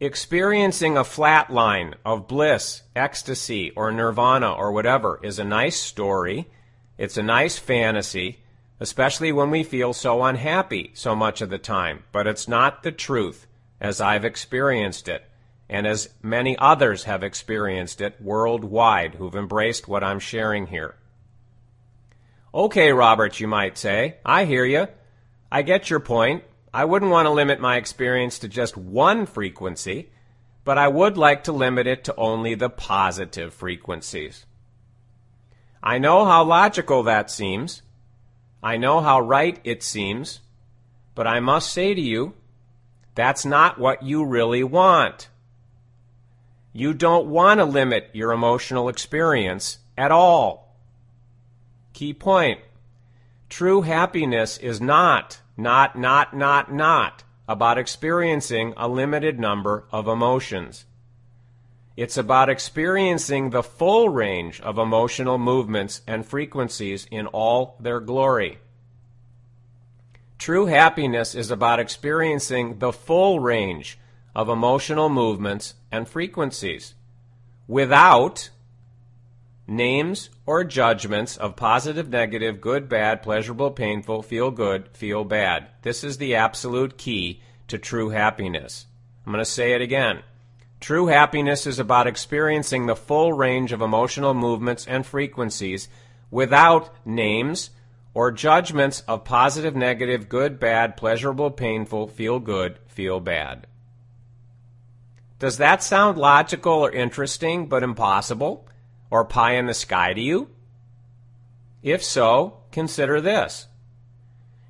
Experiencing 0.00 0.96
a 0.96 1.04
flat 1.04 1.50
line 1.50 1.94
of 2.04 2.26
bliss, 2.26 2.82
ecstasy, 2.96 3.70
or 3.76 3.92
nirvana, 3.92 4.52
or 4.52 4.72
whatever, 4.72 5.20
is 5.22 5.38
a 5.38 5.44
nice 5.44 5.78
story. 5.78 6.50
It's 6.98 7.16
a 7.16 7.22
nice 7.22 7.58
fantasy 7.58 8.40
especially 8.80 9.30
when 9.30 9.50
we 9.50 9.62
feel 9.62 9.92
so 9.92 10.24
unhappy 10.24 10.90
so 10.94 11.14
much 11.14 11.42
of 11.42 11.50
the 11.50 11.58
time. 11.58 12.02
But 12.10 12.26
it's 12.26 12.48
not 12.48 12.82
the 12.82 12.90
truth 12.90 13.46
as 13.80 14.00
I've 14.00 14.24
experienced 14.24 15.06
it, 15.06 15.22
and 15.70 15.86
as 15.86 16.08
many 16.20 16.58
others 16.58 17.04
have 17.04 17.22
experienced 17.22 18.00
it 18.00 18.20
worldwide 18.20 19.14
who've 19.14 19.36
embraced 19.36 19.86
what 19.86 20.02
I'm 20.02 20.18
sharing 20.18 20.66
here. 20.66 20.96
Okay, 22.52 22.92
Robert, 22.92 23.38
you 23.38 23.46
might 23.46 23.78
say. 23.78 24.16
I 24.26 24.46
hear 24.46 24.64
you. 24.64 24.88
I 25.50 25.62
get 25.62 25.88
your 25.88 26.00
point. 26.00 26.42
I 26.74 26.84
wouldn't 26.84 27.12
want 27.12 27.26
to 27.26 27.30
limit 27.30 27.60
my 27.60 27.76
experience 27.76 28.40
to 28.40 28.48
just 28.48 28.76
one 28.76 29.26
frequency, 29.26 30.10
but 30.64 30.76
I 30.76 30.88
would 30.88 31.16
like 31.16 31.44
to 31.44 31.52
limit 31.52 31.86
it 31.86 32.02
to 32.04 32.16
only 32.16 32.56
the 32.56 32.68
positive 32.68 33.54
frequencies. 33.54 34.46
I 35.80 35.98
know 35.98 36.24
how 36.24 36.42
logical 36.42 37.04
that 37.04 37.30
seems. 37.30 37.82
I 38.60 38.76
know 38.76 39.00
how 39.00 39.20
right 39.20 39.60
it 39.62 39.84
seems. 39.84 40.40
But 41.14 41.28
I 41.28 41.38
must 41.38 41.72
say 41.72 41.94
to 41.94 42.00
you, 42.00 42.34
that's 43.14 43.44
not 43.44 43.78
what 43.78 44.02
you 44.02 44.24
really 44.24 44.64
want. 44.64 45.28
You 46.72 46.94
don't 46.94 47.26
want 47.26 47.58
to 47.58 47.64
limit 47.64 48.10
your 48.12 48.32
emotional 48.32 48.88
experience 48.88 49.78
at 49.98 50.12
all. 50.12 50.76
Key 51.92 52.14
point. 52.14 52.60
True 53.48 53.82
happiness 53.82 54.56
is 54.58 54.80
not, 54.80 55.40
not, 55.56 55.98
not, 55.98 56.36
not, 56.36 56.72
not 56.72 57.24
about 57.48 57.78
experiencing 57.78 58.72
a 58.76 58.88
limited 58.88 59.40
number 59.40 59.84
of 59.90 60.06
emotions. 60.06 60.84
It's 61.96 62.16
about 62.16 62.48
experiencing 62.48 63.50
the 63.50 63.64
full 63.64 64.08
range 64.08 64.60
of 64.60 64.78
emotional 64.78 65.36
movements 65.36 66.00
and 66.06 66.24
frequencies 66.24 67.06
in 67.10 67.26
all 67.26 67.76
their 67.80 67.98
glory. 67.98 68.58
True 70.38 70.66
happiness 70.66 71.34
is 71.34 71.50
about 71.50 71.80
experiencing 71.80 72.78
the 72.78 72.92
full 72.92 73.40
range 73.40 73.98
of 74.34 74.48
emotional 74.48 75.08
movements 75.08 75.74
and 75.92 76.08
frequencies 76.08 76.94
without 77.66 78.50
names 79.66 80.30
or 80.46 80.64
judgments 80.64 81.36
of 81.36 81.54
positive, 81.56 82.08
negative, 82.08 82.60
good, 82.60 82.88
bad, 82.88 83.22
pleasurable, 83.22 83.70
painful, 83.70 84.22
feel 84.22 84.50
good, 84.50 84.88
feel 84.92 85.24
bad. 85.24 85.68
This 85.82 86.02
is 86.02 86.18
the 86.18 86.34
absolute 86.34 86.98
key 86.98 87.40
to 87.68 87.78
true 87.78 88.10
happiness. 88.10 88.86
I'm 89.24 89.32
going 89.32 89.44
to 89.44 89.50
say 89.50 89.72
it 89.74 89.80
again. 89.80 90.22
True 90.80 91.06
happiness 91.06 91.66
is 91.66 91.78
about 91.78 92.06
experiencing 92.06 92.86
the 92.86 92.96
full 92.96 93.32
range 93.32 93.70
of 93.70 93.82
emotional 93.82 94.34
movements 94.34 94.86
and 94.86 95.06
frequencies 95.06 95.88
without 96.30 96.90
names 97.06 97.70
or 98.14 98.32
judgments 98.32 99.00
of 99.06 99.24
positive, 99.24 99.76
negative, 99.76 100.28
good, 100.28 100.58
bad, 100.58 100.96
pleasurable, 100.96 101.50
painful, 101.50 102.08
feel 102.08 102.40
good, 102.40 102.78
feel 102.88 103.20
bad. 103.20 103.66
Does 105.40 105.56
that 105.56 105.82
sound 105.82 106.18
logical 106.18 106.74
or 106.74 106.92
interesting 106.92 107.66
but 107.66 107.82
impossible 107.82 108.68
or 109.10 109.24
pie 109.24 109.54
in 109.54 109.64
the 109.64 109.74
sky 109.74 110.12
to 110.12 110.20
you? 110.20 110.50
If 111.82 112.04
so, 112.04 112.58
consider 112.70 113.22
this. 113.22 113.66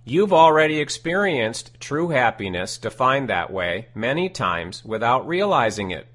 You've 0.05 0.33
already 0.33 0.79
experienced 0.79 1.79
true 1.81 2.11
happiness 2.11 2.79
defined 2.79 3.29
that 3.29 3.53
way 3.53 3.89
many 3.97 4.29
times 4.29 4.85
without 4.85 5.27
realizing 5.27 5.91
it. 5.91 6.07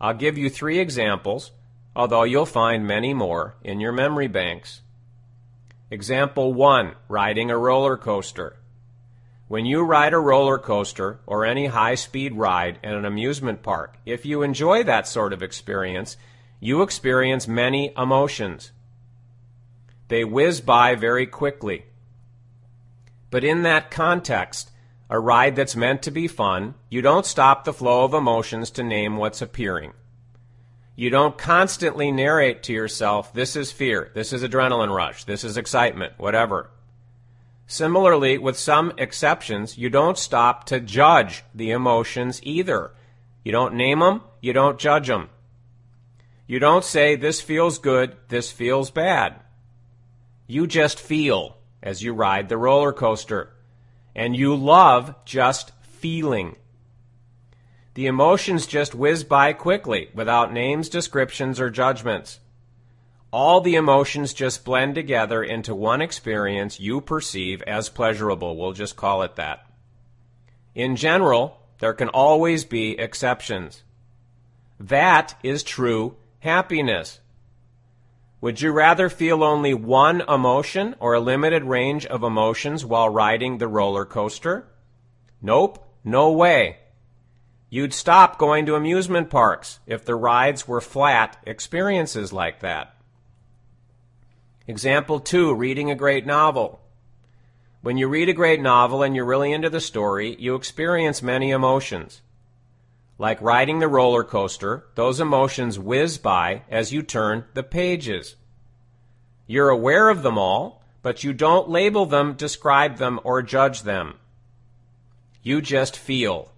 I'll 0.00 0.14
give 0.14 0.36
you 0.36 0.50
three 0.50 0.80
examples, 0.80 1.52
although 1.94 2.24
you'll 2.24 2.44
find 2.44 2.88
many 2.88 3.14
more 3.14 3.54
in 3.62 3.78
your 3.78 3.92
memory 3.92 4.28
banks. 4.28 4.82
Example 5.92 6.52
1 6.54 6.96
Riding 7.08 7.52
a 7.52 7.56
roller 7.56 7.96
coaster. 7.96 8.56
When 9.48 9.64
you 9.64 9.82
ride 9.82 10.12
a 10.12 10.18
roller 10.18 10.58
coaster 10.58 11.20
or 11.26 11.46
any 11.46 11.66
high 11.66 11.94
speed 11.94 12.34
ride 12.34 12.78
at 12.84 12.92
an 12.92 13.06
amusement 13.06 13.62
park, 13.62 13.96
if 14.04 14.26
you 14.26 14.42
enjoy 14.42 14.84
that 14.84 15.08
sort 15.08 15.32
of 15.32 15.42
experience, 15.42 16.18
you 16.60 16.82
experience 16.82 17.48
many 17.48 17.92
emotions. 17.96 18.72
They 20.08 20.22
whiz 20.22 20.60
by 20.60 20.96
very 20.96 21.26
quickly. 21.26 21.86
But 23.30 23.42
in 23.42 23.62
that 23.62 23.90
context, 23.90 24.70
a 25.08 25.18
ride 25.18 25.56
that's 25.56 25.76
meant 25.76 26.02
to 26.02 26.10
be 26.10 26.28
fun, 26.28 26.74
you 26.90 27.00
don't 27.00 27.24
stop 27.24 27.64
the 27.64 27.72
flow 27.72 28.04
of 28.04 28.12
emotions 28.12 28.70
to 28.72 28.82
name 28.82 29.16
what's 29.16 29.40
appearing. 29.40 29.94
You 30.94 31.08
don't 31.08 31.38
constantly 31.38 32.12
narrate 32.12 32.62
to 32.64 32.74
yourself, 32.74 33.32
this 33.32 33.56
is 33.56 33.72
fear, 33.72 34.10
this 34.14 34.34
is 34.34 34.42
adrenaline 34.42 34.94
rush, 34.94 35.24
this 35.24 35.42
is 35.42 35.56
excitement, 35.56 36.14
whatever. 36.18 36.70
Similarly, 37.70 38.38
with 38.38 38.58
some 38.58 38.94
exceptions, 38.96 39.76
you 39.76 39.90
don't 39.90 40.16
stop 40.16 40.64
to 40.64 40.80
judge 40.80 41.44
the 41.54 41.70
emotions 41.70 42.40
either. 42.42 42.92
You 43.44 43.52
don't 43.52 43.74
name 43.74 43.98
them, 43.98 44.22
you 44.40 44.54
don't 44.54 44.78
judge 44.78 45.08
them. 45.08 45.28
You 46.46 46.60
don't 46.60 46.82
say, 46.82 47.14
this 47.14 47.42
feels 47.42 47.78
good, 47.78 48.16
this 48.28 48.50
feels 48.50 48.90
bad. 48.90 49.40
You 50.46 50.66
just 50.66 50.98
feel 50.98 51.58
as 51.82 52.02
you 52.02 52.14
ride 52.14 52.48
the 52.48 52.56
roller 52.56 52.90
coaster. 52.94 53.52
And 54.16 54.34
you 54.34 54.56
love 54.56 55.14
just 55.26 55.72
feeling. 55.82 56.56
The 57.92 58.06
emotions 58.06 58.66
just 58.66 58.94
whiz 58.94 59.24
by 59.24 59.52
quickly, 59.52 60.08
without 60.14 60.54
names, 60.54 60.88
descriptions, 60.88 61.60
or 61.60 61.68
judgments. 61.68 62.40
All 63.30 63.60
the 63.60 63.74
emotions 63.74 64.32
just 64.32 64.64
blend 64.64 64.94
together 64.94 65.42
into 65.42 65.74
one 65.74 66.00
experience 66.00 66.80
you 66.80 67.00
perceive 67.02 67.60
as 67.62 67.90
pleasurable. 67.90 68.56
We'll 68.56 68.72
just 68.72 68.96
call 68.96 69.22
it 69.22 69.36
that. 69.36 69.66
In 70.74 70.96
general, 70.96 71.60
there 71.80 71.92
can 71.92 72.08
always 72.08 72.64
be 72.64 72.98
exceptions. 72.98 73.82
That 74.80 75.34
is 75.42 75.62
true 75.62 76.16
happiness. 76.40 77.20
Would 78.40 78.62
you 78.62 78.70
rather 78.70 79.08
feel 79.08 79.42
only 79.42 79.74
one 79.74 80.22
emotion 80.22 80.94
or 81.00 81.14
a 81.14 81.20
limited 81.20 81.64
range 81.64 82.06
of 82.06 82.22
emotions 82.22 82.84
while 82.84 83.08
riding 83.08 83.58
the 83.58 83.68
roller 83.68 84.04
coaster? 84.04 84.68
Nope, 85.42 85.84
no 86.04 86.30
way. 86.30 86.78
You'd 87.68 87.92
stop 87.92 88.38
going 88.38 88.64
to 88.66 88.76
amusement 88.76 89.28
parks 89.28 89.80
if 89.86 90.04
the 90.04 90.14
rides 90.14 90.66
were 90.66 90.80
flat 90.80 91.36
experiences 91.44 92.32
like 92.32 92.60
that. 92.60 92.94
Example 94.68 95.18
2 95.18 95.54
Reading 95.54 95.90
a 95.90 95.94
great 95.94 96.26
novel. 96.26 96.80
When 97.80 97.96
you 97.96 98.06
read 98.06 98.28
a 98.28 98.34
great 98.34 98.60
novel 98.60 99.02
and 99.02 99.16
you're 99.16 99.24
really 99.24 99.50
into 99.50 99.70
the 99.70 99.80
story, 99.80 100.36
you 100.38 100.54
experience 100.54 101.22
many 101.22 101.50
emotions. 101.50 102.20
Like 103.16 103.40
riding 103.40 103.78
the 103.78 103.88
roller 103.88 104.22
coaster, 104.22 104.84
those 104.94 105.20
emotions 105.20 105.78
whiz 105.78 106.18
by 106.18 106.64
as 106.70 106.92
you 106.92 107.02
turn 107.02 107.46
the 107.54 107.62
pages. 107.62 108.36
You're 109.46 109.70
aware 109.70 110.10
of 110.10 110.22
them 110.22 110.36
all, 110.36 110.84
but 111.00 111.24
you 111.24 111.32
don't 111.32 111.70
label 111.70 112.04
them, 112.04 112.34
describe 112.34 112.98
them, 112.98 113.20
or 113.24 113.40
judge 113.40 113.84
them. 113.84 114.16
You 115.42 115.62
just 115.62 115.96
feel 115.96 116.52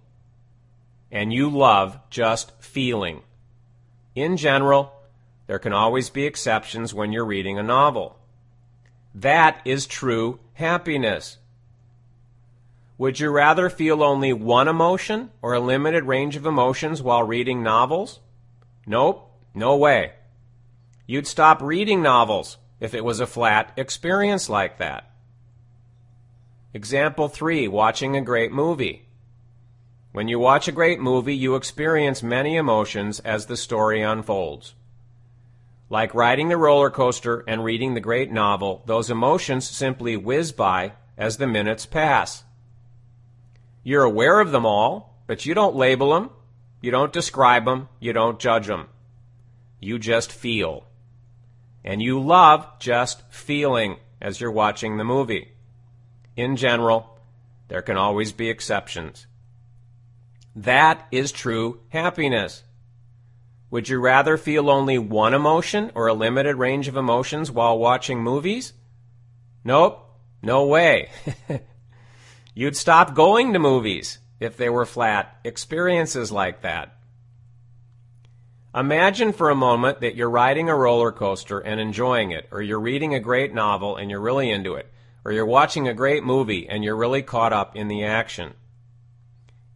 and 1.09 1.31
you 1.31 1.49
love 1.49 1.97
just 2.09 2.51
feeling. 2.61 3.21
In 4.15 4.35
general, 4.35 5.00
there 5.51 5.59
can 5.59 5.73
always 5.73 6.09
be 6.09 6.23
exceptions 6.23 6.93
when 6.93 7.11
you're 7.11 7.25
reading 7.25 7.59
a 7.59 7.61
novel. 7.61 8.17
That 9.13 9.59
is 9.65 9.85
true 9.85 10.39
happiness. 10.53 11.39
Would 12.97 13.19
you 13.19 13.29
rather 13.31 13.69
feel 13.69 14.01
only 14.01 14.31
one 14.31 14.69
emotion 14.69 15.29
or 15.41 15.53
a 15.53 15.59
limited 15.59 16.05
range 16.05 16.37
of 16.37 16.45
emotions 16.45 17.01
while 17.01 17.23
reading 17.23 17.61
novels? 17.61 18.21
Nope, 18.87 19.29
no 19.53 19.75
way. 19.75 20.13
You'd 21.05 21.27
stop 21.27 21.61
reading 21.61 22.01
novels 22.01 22.57
if 22.79 22.93
it 22.93 23.03
was 23.03 23.19
a 23.19 23.27
flat 23.27 23.73
experience 23.75 24.47
like 24.47 24.77
that. 24.77 25.11
Example 26.73 27.27
3 27.27 27.67
Watching 27.67 28.15
a 28.15 28.21
great 28.21 28.53
movie. 28.53 29.09
When 30.13 30.29
you 30.29 30.39
watch 30.39 30.69
a 30.69 30.71
great 30.71 31.01
movie, 31.01 31.35
you 31.35 31.55
experience 31.55 32.23
many 32.23 32.55
emotions 32.55 33.19
as 33.19 33.47
the 33.47 33.57
story 33.57 34.01
unfolds. 34.01 34.75
Like 35.91 36.15
riding 36.15 36.47
the 36.47 36.55
roller 36.55 36.89
coaster 36.89 37.43
and 37.49 37.65
reading 37.65 37.95
the 37.95 37.99
great 37.99 38.31
novel, 38.31 38.81
those 38.85 39.11
emotions 39.11 39.69
simply 39.69 40.15
whiz 40.15 40.53
by 40.53 40.93
as 41.17 41.35
the 41.35 41.47
minutes 41.47 41.85
pass. 41.85 42.45
You're 43.83 44.05
aware 44.05 44.39
of 44.39 44.53
them 44.53 44.65
all, 44.65 45.21
but 45.27 45.45
you 45.45 45.53
don't 45.53 45.75
label 45.75 46.13
them, 46.13 46.29
you 46.79 46.91
don't 46.91 47.11
describe 47.11 47.65
them, 47.65 47.89
you 47.99 48.13
don't 48.13 48.39
judge 48.39 48.67
them. 48.67 48.87
You 49.81 49.99
just 49.99 50.31
feel. 50.31 50.85
And 51.83 52.01
you 52.01 52.21
love 52.21 52.65
just 52.79 53.29
feeling 53.29 53.97
as 54.21 54.39
you're 54.39 54.49
watching 54.49 54.95
the 54.95 55.03
movie. 55.03 55.51
In 56.37 56.55
general, 56.55 57.19
there 57.67 57.81
can 57.81 57.97
always 57.97 58.31
be 58.31 58.49
exceptions. 58.49 59.27
That 60.55 61.05
is 61.11 61.33
true 61.33 61.81
happiness. 61.89 62.63
Would 63.71 63.87
you 63.87 64.01
rather 64.01 64.37
feel 64.37 64.69
only 64.69 64.97
one 64.97 65.33
emotion 65.33 65.91
or 65.95 66.07
a 66.07 66.13
limited 66.13 66.57
range 66.57 66.89
of 66.89 66.97
emotions 66.97 67.49
while 67.49 67.79
watching 67.79 68.21
movies? 68.21 68.73
Nope, 69.63 70.09
no 70.43 70.65
way. 70.65 71.09
You'd 72.53 72.75
stop 72.75 73.15
going 73.15 73.53
to 73.53 73.59
movies 73.59 74.19
if 74.41 74.57
they 74.57 74.69
were 74.69 74.85
flat 74.85 75.39
experiences 75.45 76.33
like 76.33 76.63
that. 76.63 76.97
Imagine 78.75 79.31
for 79.31 79.49
a 79.49 79.55
moment 79.55 80.01
that 80.01 80.15
you're 80.15 80.29
riding 80.29 80.67
a 80.67 80.75
roller 80.75 81.13
coaster 81.13 81.59
and 81.59 81.79
enjoying 81.79 82.31
it, 82.31 82.49
or 82.51 82.61
you're 82.61 82.79
reading 82.79 83.15
a 83.15 83.21
great 83.21 83.53
novel 83.53 83.95
and 83.95 84.09
you're 84.09 84.19
really 84.19 84.49
into 84.49 84.75
it, 84.75 84.91
or 85.23 85.31
you're 85.31 85.45
watching 85.45 85.87
a 85.87 85.93
great 85.93 86.25
movie 86.25 86.67
and 86.67 86.83
you're 86.83 86.95
really 86.95 87.21
caught 87.21 87.53
up 87.53 87.77
in 87.77 87.87
the 87.87 88.03
action. 88.03 88.53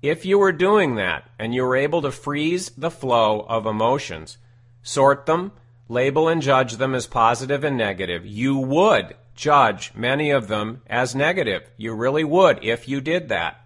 If 0.07 0.23
you 0.23 0.37
were 0.37 0.51
doing 0.51 0.93
that 0.95 1.27
and 1.39 1.55
you 1.55 1.63
were 1.63 1.75
able 1.75 2.03
to 2.03 2.11
freeze 2.11 2.69
the 2.77 2.91
flow 2.91 3.39
of 3.49 3.65
emotions, 3.65 4.37
sort 4.83 5.25
them, 5.25 5.51
label 5.89 6.27
and 6.27 6.43
judge 6.43 6.73
them 6.73 6.93
as 6.93 7.07
positive 7.07 7.63
and 7.63 7.75
negative, 7.75 8.23
you 8.23 8.55
would 8.55 9.15
judge 9.33 9.95
many 9.95 10.29
of 10.29 10.47
them 10.47 10.83
as 10.85 11.15
negative. 11.15 11.71
You 11.75 11.95
really 11.95 12.23
would 12.23 12.63
if 12.63 12.87
you 12.87 13.01
did 13.01 13.29
that. 13.29 13.59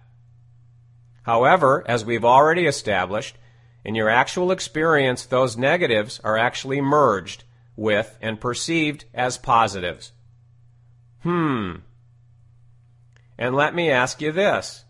However, 1.24 1.84
as 1.86 2.06
we've 2.06 2.24
already 2.24 2.64
established, 2.64 3.36
in 3.84 3.94
your 3.94 4.08
actual 4.08 4.50
experience, 4.50 5.26
those 5.26 5.58
negatives 5.58 6.20
are 6.24 6.38
actually 6.38 6.80
merged 6.80 7.44
with 7.76 8.16
and 8.22 8.40
perceived 8.40 9.04
as 9.12 9.36
positives. 9.36 10.12
Hmm. 11.22 11.80
And 13.36 13.54
let 13.54 13.74
me 13.74 13.90
ask 13.90 14.22
you 14.22 14.32
this. 14.32 14.86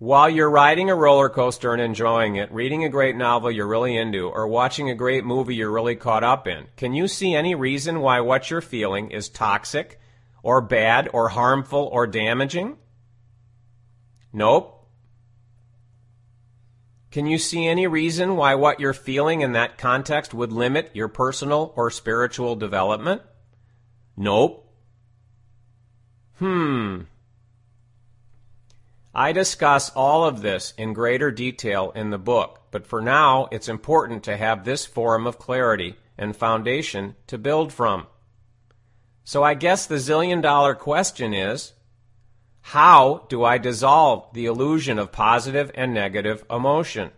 While 0.00 0.30
you're 0.30 0.48
riding 0.48 0.88
a 0.88 0.94
roller 0.94 1.28
coaster 1.28 1.74
and 1.74 1.82
enjoying 1.82 2.36
it, 2.36 2.50
reading 2.50 2.84
a 2.84 2.88
great 2.88 3.16
novel 3.16 3.50
you're 3.50 3.66
really 3.66 3.98
into, 3.98 4.30
or 4.30 4.48
watching 4.48 4.88
a 4.88 4.94
great 4.94 5.26
movie 5.26 5.56
you're 5.56 5.70
really 5.70 5.94
caught 5.94 6.24
up 6.24 6.46
in, 6.46 6.68
can 6.78 6.94
you 6.94 7.06
see 7.06 7.34
any 7.34 7.54
reason 7.54 8.00
why 8.00 8.20
what 8.20 8.50
you're 8.50 8.62
feeling 8.62 9.10
is 9.10 9.28
toxic, 9.28 10.00
or 10.42 10.62
bad, 10.62 11.10
or 11.12 11.28
harmful, 11.28 11.86
or 11.92 12.06
damaging? 12.06 12.78
Nope. 14.32 14.88
Can 17.10 17.26
you 17.26 17.36
see 17.36 17.66
any 17.66 17.86
reason 17.86 18.36
why 18.36 18.54
what 18.54 18.80
you're 18.80 18.94
feeling 18.94 19.42
in 19.42 19.52
that 19.52 19.76
context 19.76 20.32
would 20.32 20.50
limit 20.50 20.90
your 20.94 21.08
personal 21.08 21.74
or 21.76 21.90
spiritual 21.90 22.56
development? 22.56 23.20
Nope. 24.16 24.66
Hmm. 26.38 27.02
I 29.14 29.32
discuss 29.32 29.90
all 29.90 30.24
of 30.24 30.40
this 30.40 30.72
in 30.78 30.92
greater 30.92 31.32
detail 31.32 31.92
in 31.96 32.10
the 32.10 32.18
book, 32.18 32.60
but 32.70 32.86
for 32.86 33.00
now 33.00 33.48
it's 33.50 33.68
important 33.68 34.22
to 34.24 34.36
have 34.36 34.64
this 34.64 34.86
form 34.86 35.26
of 35.26 35.38
clarity 35.38 35.96
and 36.16 36.36
foundation 36.36 37.16
to 37.26 37.36
build 37.36 37.72
from. 37.72 38.06
So 39.24 39.42
I 39.42 39.54
guess 39.54 39.86
the 39.86 39.96
zillion 39.96 40.40
dollar 40.40 40.74
question 40.74 41.34
is 41.34 41.72
how 42.62 43.26
do 43.28 43.42
I 43.42 43.58
dissolve 43.58 44.32
the 44.32 44.46
illusion 44.46 44.98
of 44.98 45.10
positive 45.10 45.72
and 45.74 45.92
negative 45.92 46.44
emotion? 46.48 47.10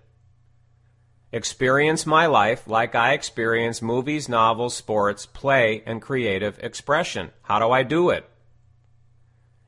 Experience 1.31 2.07
my 2.07 2.27
life 2.27 2.67
like 2.67 2.95
I 2.95 3.13
experience 3.13 3.83
movies, 3.83 4.29
novels, 4.29 4.77
sports, 4.77 5.27
play, 5.27 5.83
and 5.85 6.01
creative 6.01 6.59
expression. 6.63 7.33
How 7.43 7.59
do 7.59 7.71
I 7.71 7.83
do 7.83 8.11
it? 8.11 8.29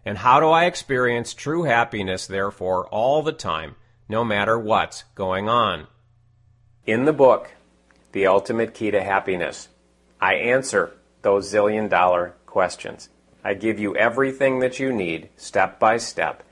And 0.05 0.19
how 0.19 0.41
do 0.41 0.49
I 0.49 0.67
experience 0.67 1.33
true 1.33 1.63
happiness, 1.63 2.27
therefore, 2.27 2.87
all 2.89 3.23
the 3.23 3.33
time, 3.33 3.77
no 4.09 4.25
matter 4.25 4.59
what's 4.59 5.05
going 5.15 5.49
on? 5.49 5.87
In 6.87 7.07
the 7.07 7.13
book, 7.13 7.53
The 8.13 8.27
Ultimate 8.27 8.75
Key 8.75 8.91
to 8.91 9.03
Happiness, 9.03 9.69
I 10.21 10.35
answer 10.35 10.95
those 11.23 11.51
zillion 11.51 11.89
dollar 11.89 12.35
questions. 12.45 13.09
I 13.43 13.55
give 13.55 13.79
you 13.79 13.97
everything 13.97 14.61
that 14.61 14.79
you 14.79 14.93
need, 14.93 15.31
step 15.37 15.81
by 15.81 15.97
step, 15.97 16.43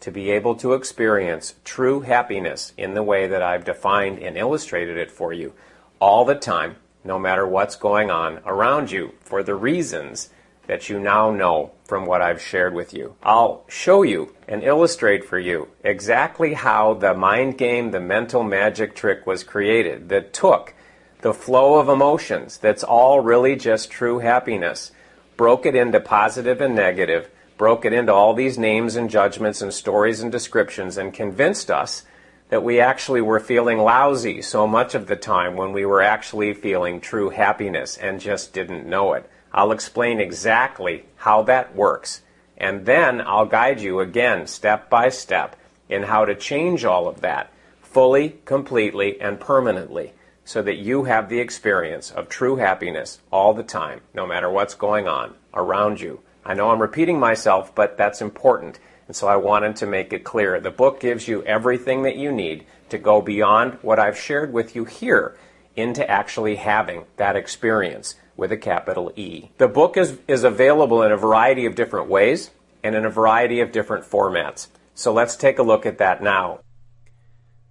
to 0.00 0.10
be 0.10 0.30
able 0.30 0.54
to 0.56 0.72
experience 0.72 1.54
true 1.64 2.00
happiness 2.00 2.72
in 2.76 2.94
the 2.94 3.02
way 3.02 3.26
that 3.26 3.42
I've 3.42 3.64
defined 3.64 4.18
and 4.18 4.36
illustrated 4.36 4.96
it 4.96 5.10
for 5.10 5.32
you 5.32 5.54
all 6.00 6.24
the 6.24 6.34
time, 6.34 6.76
no 7.04 7.18
matter 7.18 7.46
what's 7.46 7.76
going 7.76 8.10
on 8.10 8.40
around 8.44 8.90
you, 8.90 9.12
for 9.20 9.42
the 9.42 9.54
reasons 9.54 10.30
that 10.66 10.88
you 10.88 10.98
now 10.98 11.30
know 11.30 11.72
from 11.84 12.06
what 12.06 12.22
I've 12.22 12.40
shared 12.40 12.74
with 12.74 12.94
you. 12.94 13.16
I'll 13.22 13.64
show 13.68 14.02
you 14.02 14.34
and 14.48 14.62
illustrate 14.62 15.24
for 15.24 15.38
you 15.38 15.68
exactly 15.84 16.54
how 16.54 16.94
the 16.94 17.14
mind 17.14 17.58
game, 17.58 17.90
the 17.90 18.00
mental 18.00 18.42
magic 18.42 18.94
trick 18.94 19.26
was 19.26 19.44
created 19.44 20.08
that 20.08 20.32
took 20.32 20.74
the 21.20 21.34
flow 21.34 21.78
of 21.78 21.88
emotions 21.88 22.58
that's 22.58 22.82
all 22.82 23.20
really 23.20 23.56
just 23.56 23.90
true 23.90 24.18
happiness, 24.18 24.92
broke 25.36 25.66
it 25.66 25.74
into 25.74 26.00
positive 26.00 26.60
and 26.60 26.74
negative, 26.74 27.30
broke 27.56 27.84
it 27.84 27.92
into 27.92 28.12
all 28.12 28.34
these 28.34 28.58
names 28.58 28.96
and 28.96 29.08
judgments 29.08 29.62
and 29.62 29.72
stories 29.72 30.20
and 30.20 30.32
descriptions, 30.32 30.96
and 30.96 31.14
convinced 31.14 31.70
us 31.70 32.04
that 32.48 32.62
we 32.62 32.80
actually 32.80 33.20
were 33.20 33.40
feeling 33.40 33.78
lousy 33.78 34.42
so 34.42 34.66
much 34.66 34.94
of 34.94 35.06
the 35.06 35.16
time 35.16 35.56
when 35.56 35.72
we 35.72 35.86
were 35.86 36.02
actually 36.02 36.52
feeling 36.52 37.00
true 37.00 37.30
happiness 37.30 37.96
and 37.96 38.20
just 38.20 38.52
didn't 38.52 38.86
know 38.86 39.14
it. 39.14 39.30
I'll 39.52 39.72
explain 39.72 40.20
exactly 40.20 41.04
how 41.16 41.42
that 41.44 41.74
works, 41.74 42.22
and 42.56 42.86
then 42.86 43.20
I'll 43.20 43.46
guide 43.46 43.80
you 43.80 44.00
again, 44.00 44.46
step 44.46 44.88
by 44.88 45.08
step, 45.08 45.56
in 45.88 46.04
how 46.04 46.24
to 46.24 46.34
change 46.34 46.84
all 46.84 47.06
of 47.06 47.20
that 47.20 47.52
fully, 47.82 48.36
completely, 48.46 49.20
and 49.20 49.38
permanently 49.38 50.14
so 50.44 50.62
that 50.62 50.76
you 50.76 51.04
have 51.04 51.28
the 51.28 51.38
experience 51.38 52.10
of 52.10 52.28
true 52.28 52.56
happiness 52.56 53.20
all 53.30 53.54
the 53.54 53.62
time, 53.62 54.00
no 54.14 54.26
matter 54.26 54.50
what's 54.50 54.74
going 54.74 55.06
on 55.06 55.34
around 55.54 56.00
you. 56.00 56.20
I 56.44 56.54
know 56.54 56.70
I'm 56.70 56.82
repeating 56.82 57.20
myself, 57.20 57.74
but 57.74 57.96
that's 57.96 58.22
important, 58.22 58.80
and 59.06 59.14
so 59.14 59.28
I 59.28 59.36
wanted 59.36 59.76
to 59.76 59.86
make 59.86 60.12
it 60.12 60.24
clear. 60.24 60.58
The 60.58 60.70
book 60.70 61.00
gives 61.00 61.28
you 61.28 61.44
everything 61.44 62.02
that 62.02 62.16
you 62.16 62.32
need 62.32 62.64
to 62.88 62.98
go 62.98 63.20
beyond 63.20 63.74
what 63.82 63.98
I've 63.98 64.18
shared 64.18 64.52
with 64.52 64.74
you 64.74 64.84
here 64.84 65.36
into 65.76 66.08
actually 66.10 66.56
having 66.56 67.04
that 67.16 67.36
experience 67.36 68.16
with 68.36 68.52
a 68.52 68.56
capital 68.56 69.12
E. 69.16 69.50
The 69.58 69.68
book 69.68 69.96
is, 69.96 70.18
is 70.26 70.44
available 70.44 71.02
in 71.02 71.12
a 71.12 71.16
variety 71.16 71.66
of 71.66 71.74
different 71.74 72.08
ways 72.08 72.50
and 72.82 72.94
in 72.94 73.04
a 73.04 73.10
variety 73.10 73.60
of 73.60 73.72
different 73.72 74.04
formats. 74.04 74.68
So 74.94 75.12
let's 75.12 75.36
take 75.36 75.58
a 75.58 75.62
look 75.62 75.86
at 75.86 75.98
that 75.98 76.22
now. 76.22 76.60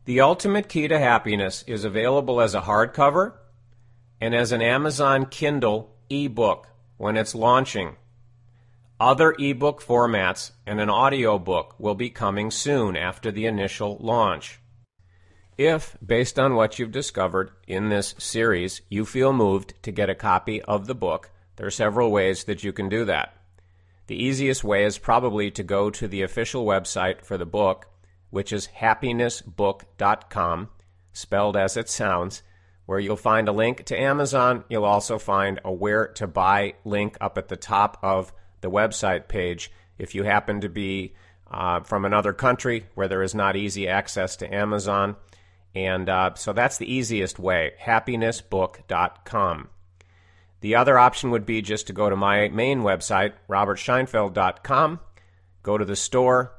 The 0.06 0.22
Ultimate 0.22 0.70
Key 0.70 0.88
to 0.88 0.98
Happiness 0.98 1.64
is 1.68 1.84
available 1.84 2.42
as 2.42 2.56
a 2.56 2.62
hardcover 2.62 3.34
and 4.20 4.34
as 4.34 4.52
an 4.52 4.62
Amazon 4.62 5.26
Kindle 5.26 5.96
ebook 6.10 6.68
when 6.98 7.18
it's 7.18 7.36
launching. 7.36 7.98
Other 9.00 9.36
ebook 9.40 9.82
formats 9.82 10.52
and 10.66 10.80
an 10.80 10.90
audiobook 10.90 11.76
will 11.80 11.96
be 11.96 12.12
coming 12.12 12.52
soon 12.52 12.96
after 12.96 13.32
the 13.32 13.48
initial 13.48 13.98
launch. 14.00 14.61
If, 15.64 15.96
based 16.04 16.40
on 16.40 16.56
what 16.56 16.80
you've 16.80 16.92
discovered 16.92 17.52
in 17.68 17.90
this 17.90 18.16
series, 18.18 18.82
you 18.90 19.06
feel 19.06 19.32
moved 19.32 19.76
to 19.84 19.92
get 19.92 20.10
a 20.10 20.16
copy 20.16 20.60
of 20.64 20.88
the 20.88 20.96
book, 20.96 21.30
there 21.56 21.68
are 21.68 21.70
several 21.70 22.10
ways 22.10 22.46
that 22.46 22.64
you 22.64 22.74
can 22.74 22.90
do 22.90 23.06
that. 23.06 23.36
The 24.08 24.16
easiest 24.16 24.64
way 24.64 24.86
is 24.86 24.98
probably 24.98 25.52
to 25.52 25.62
go 25.62 25.92
to 25.92 26.08
the 26.08 26.24
official 26.24 26.66
website 26.66 27.22
for 27.24 27.38
the 27.38 27.46
book, 27.46 27.86
which 28.32 28.52
is 28.52 28.70
happinessbook.com, 28.80 30.70
spelled 31.14 31.56
as 31.56 31.78
it 31.78 31.90
sounds, 31.90 32.42
where 32.88 33.00
you'll 33.00 33.16
find 33.16 33.48
a 33.48 33.52
link 33.52 33.86
to 33.86 34.02
Amazon. 34.02 34.64
You'll 34.68 34.84
also 34.84 35.20
find 35.20 35.60
a 35.64 35.72
where 35.72 36.08
to 36.08 36.26
buy 36.26 36.74
link 36.84 37.18
up 37.22 37.38
at 37.38 37.50
the 37.50 37.56
top 37.56 38.00
of 38.02 38.34
the 38.62 38.72
website 38.72 39.28
page. 39.28 39.72
If 40.00 40.16
you 40.16 40.24
happen 40.24 40.62
to 40.62 40.70
be 40.70 41.14
uh, 41.52 41.82
from 41.82 42.04
another 42.04 42.34
country 42.34 42.88
where 42.96 43.08
there 43.08 43.22
is 43.22 43.36
not 43.36 43.56
easy 43.56 43.88
access 43.88 44.36
to 44.38 44.52
Amazon, 44.52 45.18
and 45.76 46.10
uh, 46.10 46.34
so 46.36 46.54
that's 46.54 46.78
the 46.78 46.92
easiest 46.92 47.40
way 47.40 47.74
happinessbook.com. 47.84 49.70
The 50.62 50.76
other 50.76 51.00
option 51.00 51.32
would 51.32 51.46
be 51.46 51.62
just 51.62 51.88
to 51.88 51.94
go 51.94 52.10
to 52.10 52.16
my 52.16 52.50
main 52.50 52.82
website, 52.82 53.34
robertscheinfeld.com, 53.50 55.00
go 55.64 55.78
to 55.78 55.86
the 55.86 55.96
store, 55.96 56.54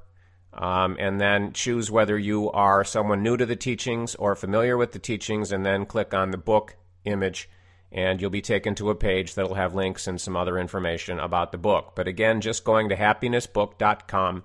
um, 0.52 0.96
and 0.98 1.20
then 1.20 1.52
choose 1.52 1.90
whether 1.90 2.18
you 2.18 2.50
are 2.50 2.84
someone 2.84 3.22
new 3.22 3.36
to 3.36 3.46
the 3.46 3.56
teachings 3.56 4.14
or 4.16 4.34
familiar 4.34 4.76
with 4.76 4.92
the 4.92 4.98
teachings, 4.98 5.52
and 5.52 5.64
then 5.64 5.86
click 5.86 6.12
on 6.12 6.30
the 6.30 6.38
book 6.38 6.76
image, 7.04 7.48
and 7.92 8.20
you'll 8.20 8.30
be 8.30 8.42
taken 8.42 8.74
to 8.74 8.90
a 8.90 8.94
page 8.94 9.34
that'll 9.34 9.54
have 9.54 9.74
links 9.74 10.08
and 10.08 10.20
some 10.20 10.36
other 10.36 10.58
information 10.58 11.20
about 11.20 11.52
the 11.52 11.58
book. 11.58 11.92
But 11.94 12.08
again, 12.08 12.40
just 12.40 12.64
going 12.64 12.88
to 12.88 12.96
happinessbook.com 12.96 14.42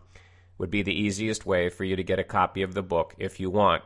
would 0.60 0.71
be 0.71 0.84
the 0.84 0.99
easiest 0.99 1.45
way 1.45 1.69
for 1.69 1.84
you 1.84 1.95
to 1.95 2.03
get 2.03 2.19
a 2.19 2.23
copy 2.23 2.62
of 2.62 2.73
the 2.73 2.84
book 2.84 3.15
if 3.17 3.39
you 3.39 3.49
want. 3.49 3.84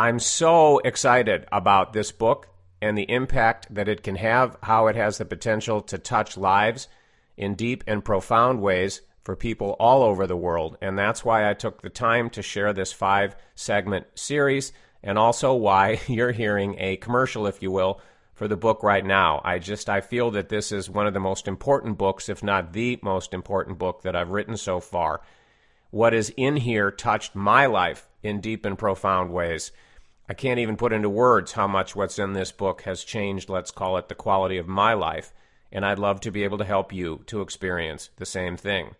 I'm 0.00 0.18
so 0.18 0.78
excited 0.78 1.44
about 1.52 1.92
this 1.92 2.10
book 2.10 2.48
and 2.80 2.96
the 2.96 3.10
impact 3.10 3.66
that 3.74 3.86
it 3.86 4.02
can 4.02 4.16
have, 4.16 4.56
how 4.62 4.86
it 4.86 4.96
has 4.96 5.18
the 5.18 5.26
potential 5.26 5.82
to 5.82 5.98
touch 5.98 6.38
lives 6.38 6.88
in 7.36 7.54
deep 7.54 7.84
and 7.86 8.02
profound 8.02 8.62
ways 8.62 9.02
for 9.24 9.36
people 9.36 9.76
all 9.78 10.02
over 10.02 10.26
the 10.26 10.38
world. 10.38 10.78
And 10.80 10.98
that's 10.98 11.22
why 11.22 11.50
I 11.50 11.52
took 11.52 11.82
the 11.82 11.90
time 11.90 12.30
to 12.30 12.40
share 12.40 12.72
this 12.72 12.94
five 12.94 13.36
segment 13.54 14.06
series, 14.14 14.72
and 15.02 15.18
also 15.18 15.52
why 15.52 16.00
you're 16.06 16.32
hearing 16.32 16.76
a 16.78 16.96
commercial, 16.96 17.46
if 17.46 17.60
you 17.60 17.70
will, 17.70 18.00
for 18.32 18.48
the 18.48 18.56
book 18.56 18.82
right 18.82 19.04
now. 19.04 19.42
I 19.44 19.58
just 19.58 19.90
I 19.90 20.00
feel 20.00 20.30
that 20.30 20.48
this 20.48 20.72
is 20.72 20.88
one 20.88 21.08
of 21.08 21.12
the 21.12 21.20
most 21.20 21.46
important 21.46 21.98
books, 21.98 22.30
if 22.30 22.42
not 22.42 22.72
the 22.72 22.98
most 23.02 23.34
important 23.34 23.76
book 23.76 24.00
that 24.04 24.16
I've 24.16 24.30
written 24.30 24.56
so 24.56 24.80
far. 24.80 25.20
What 25.90 26.14
is 26.14 26.32
in 26.38 26.56
here 26.56 26.90
touched 26.90 27.34
my 27.34 27.66
life 27.66 28.08
in 28.22 28.40
deep 28.40 28.64
and 28.64 28.78
profound 28.78 29.34
ways. 29.34 29.72
I 30.30 30.32
can't 30.32 30.60
even 30.60 30.76
put 30.76 30.92
into 30.92 31.10
words 31.10 31.50
how 31.50 31.66
much 31.66 31.96
what's 31.96 32.16
in 32.16 32.34
this 32.34 32.52
book 32.52 32.82
has 32.82 33.02
changed, 33.02 33.48
let's 33.48 33.72
call 33.72 33.96
it, 33.96 34.08
the 34.08 34.14
quality 34.14 34.58
of 34.58 34.68
my 34.68 34.94
life, 34.94 35.32
and 35.72 35.84
I'd 35.84 35.98
love 35.98 36.20
to 36.20 36.30
be 36.30 36.44
able 36.44 36.58
to 36.58 36.64
help 36.64 36.92
you 36.92 37.24
to 37.26 37.40
experience 37.40 38.10
the 38.16 38.24
same 38.24 38.56
thing. 38.56 38.94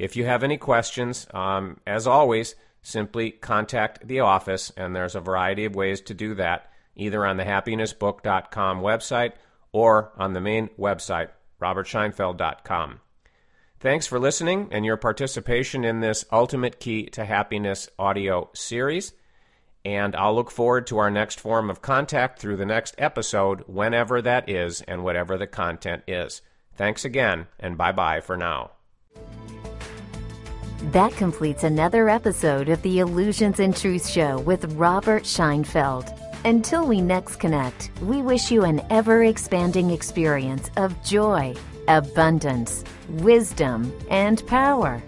If 0.00 0.16
you 0.16 0.24
have 0.24 0.42
any 0.42 0.56
questions, 0.56 1.28
um, 1.32 1.78
as 1.86 2.08
always, 2.08 2.56
simply 2.82 3.30
contact 3.30 4.08
the 4.08 4.18
office, 4.18 4.72
and 4.76 4.96
there's 4.96 5.14
a 5.14 5.20
variety 5.20 5.64
of 5.64 5.76
ways 5.76 6.00
to 6.00 6.12
do 6.12 6.34
that. 6.34 6.68
either 6.96 7.24
on 7.24 7.36
the 7.36 7.44
happinessbook.com 7.44 8.80
website 8.80 9.32
or 9.70 10.12
on 10.16 10.32
the 10.32 10.40
main 10.40 10.70
website, 10.76 11.28
robertscheinfeld.com. 11.62 13.00
Thanks 13.78 14.08
for 14.08 14.18
listening 14.18 14.70
and 14.72 14.84
your 14.84 14.96
participation 14.96 15.84
in 15.84 16.00
this 16.00 16.24
Ultimate 16.32 16.80
Key 16.80 17.06
to 17.10 17.24
Happiness 17.24 17.88
audio 17.96 18.50
series. 18.54 19.12
And 19.84 20.16
I'll 20.16 20.34
look 20.34 20.50
forward 20.50 20.86
to 20.86 20.98
our 20.98 21.10
next 21.10 21.38
form 21.38 21.68
of 21.68 21.82
contact 21.82 22.38
through 22.38 22.56
the 22.56 22.66
next 22.66 22.94
episode, 22.96 23.64
whenever 23.66 24.22
that 24.22 24.48
is 24.48 24.80
and 24.82 25.04
whatever 25.04 25.36
the 25.36 25.46
content 25.46 26.02
is. 26.08 26.40
Thanks 26.74 27.04
again, 27.04 27.46
and 27.60 27.76
bye 27.76 27.92
bye 27.92 28.20
for 28.20 28.36
now. 28.36 28.72
That 30.92 31.12
completes 31.12 31.64
another 31.64 32.08
episode 32.08 32.68
of 32.68 32.82
the 32.82 32.98
Illusions 32.98 33.60
and 33.60 33.76
Truth 33.76 34.08
Show 34.08 34.40
with 34.40 34.64
Robert 34.74 35.24
Scheinfeld. 35.24 36.12
Until 36.44 36.86
we 36.86 37.00
next 37.00 37.36
connect, 37.36 37.90
we 38.02 38.20
wish 38.20 38.50
you 38.50 38.64
an 38.64 38.82
ever 38.90 39.24
expanding 39.24 39.90
experience 39.90 40.70
of 40.76 41.02
joy, 41.02 41.54
abundance, 41.88 42.84
wisdom, 43.08 43.92
and 44.10 44.46
power. 44.46 45.02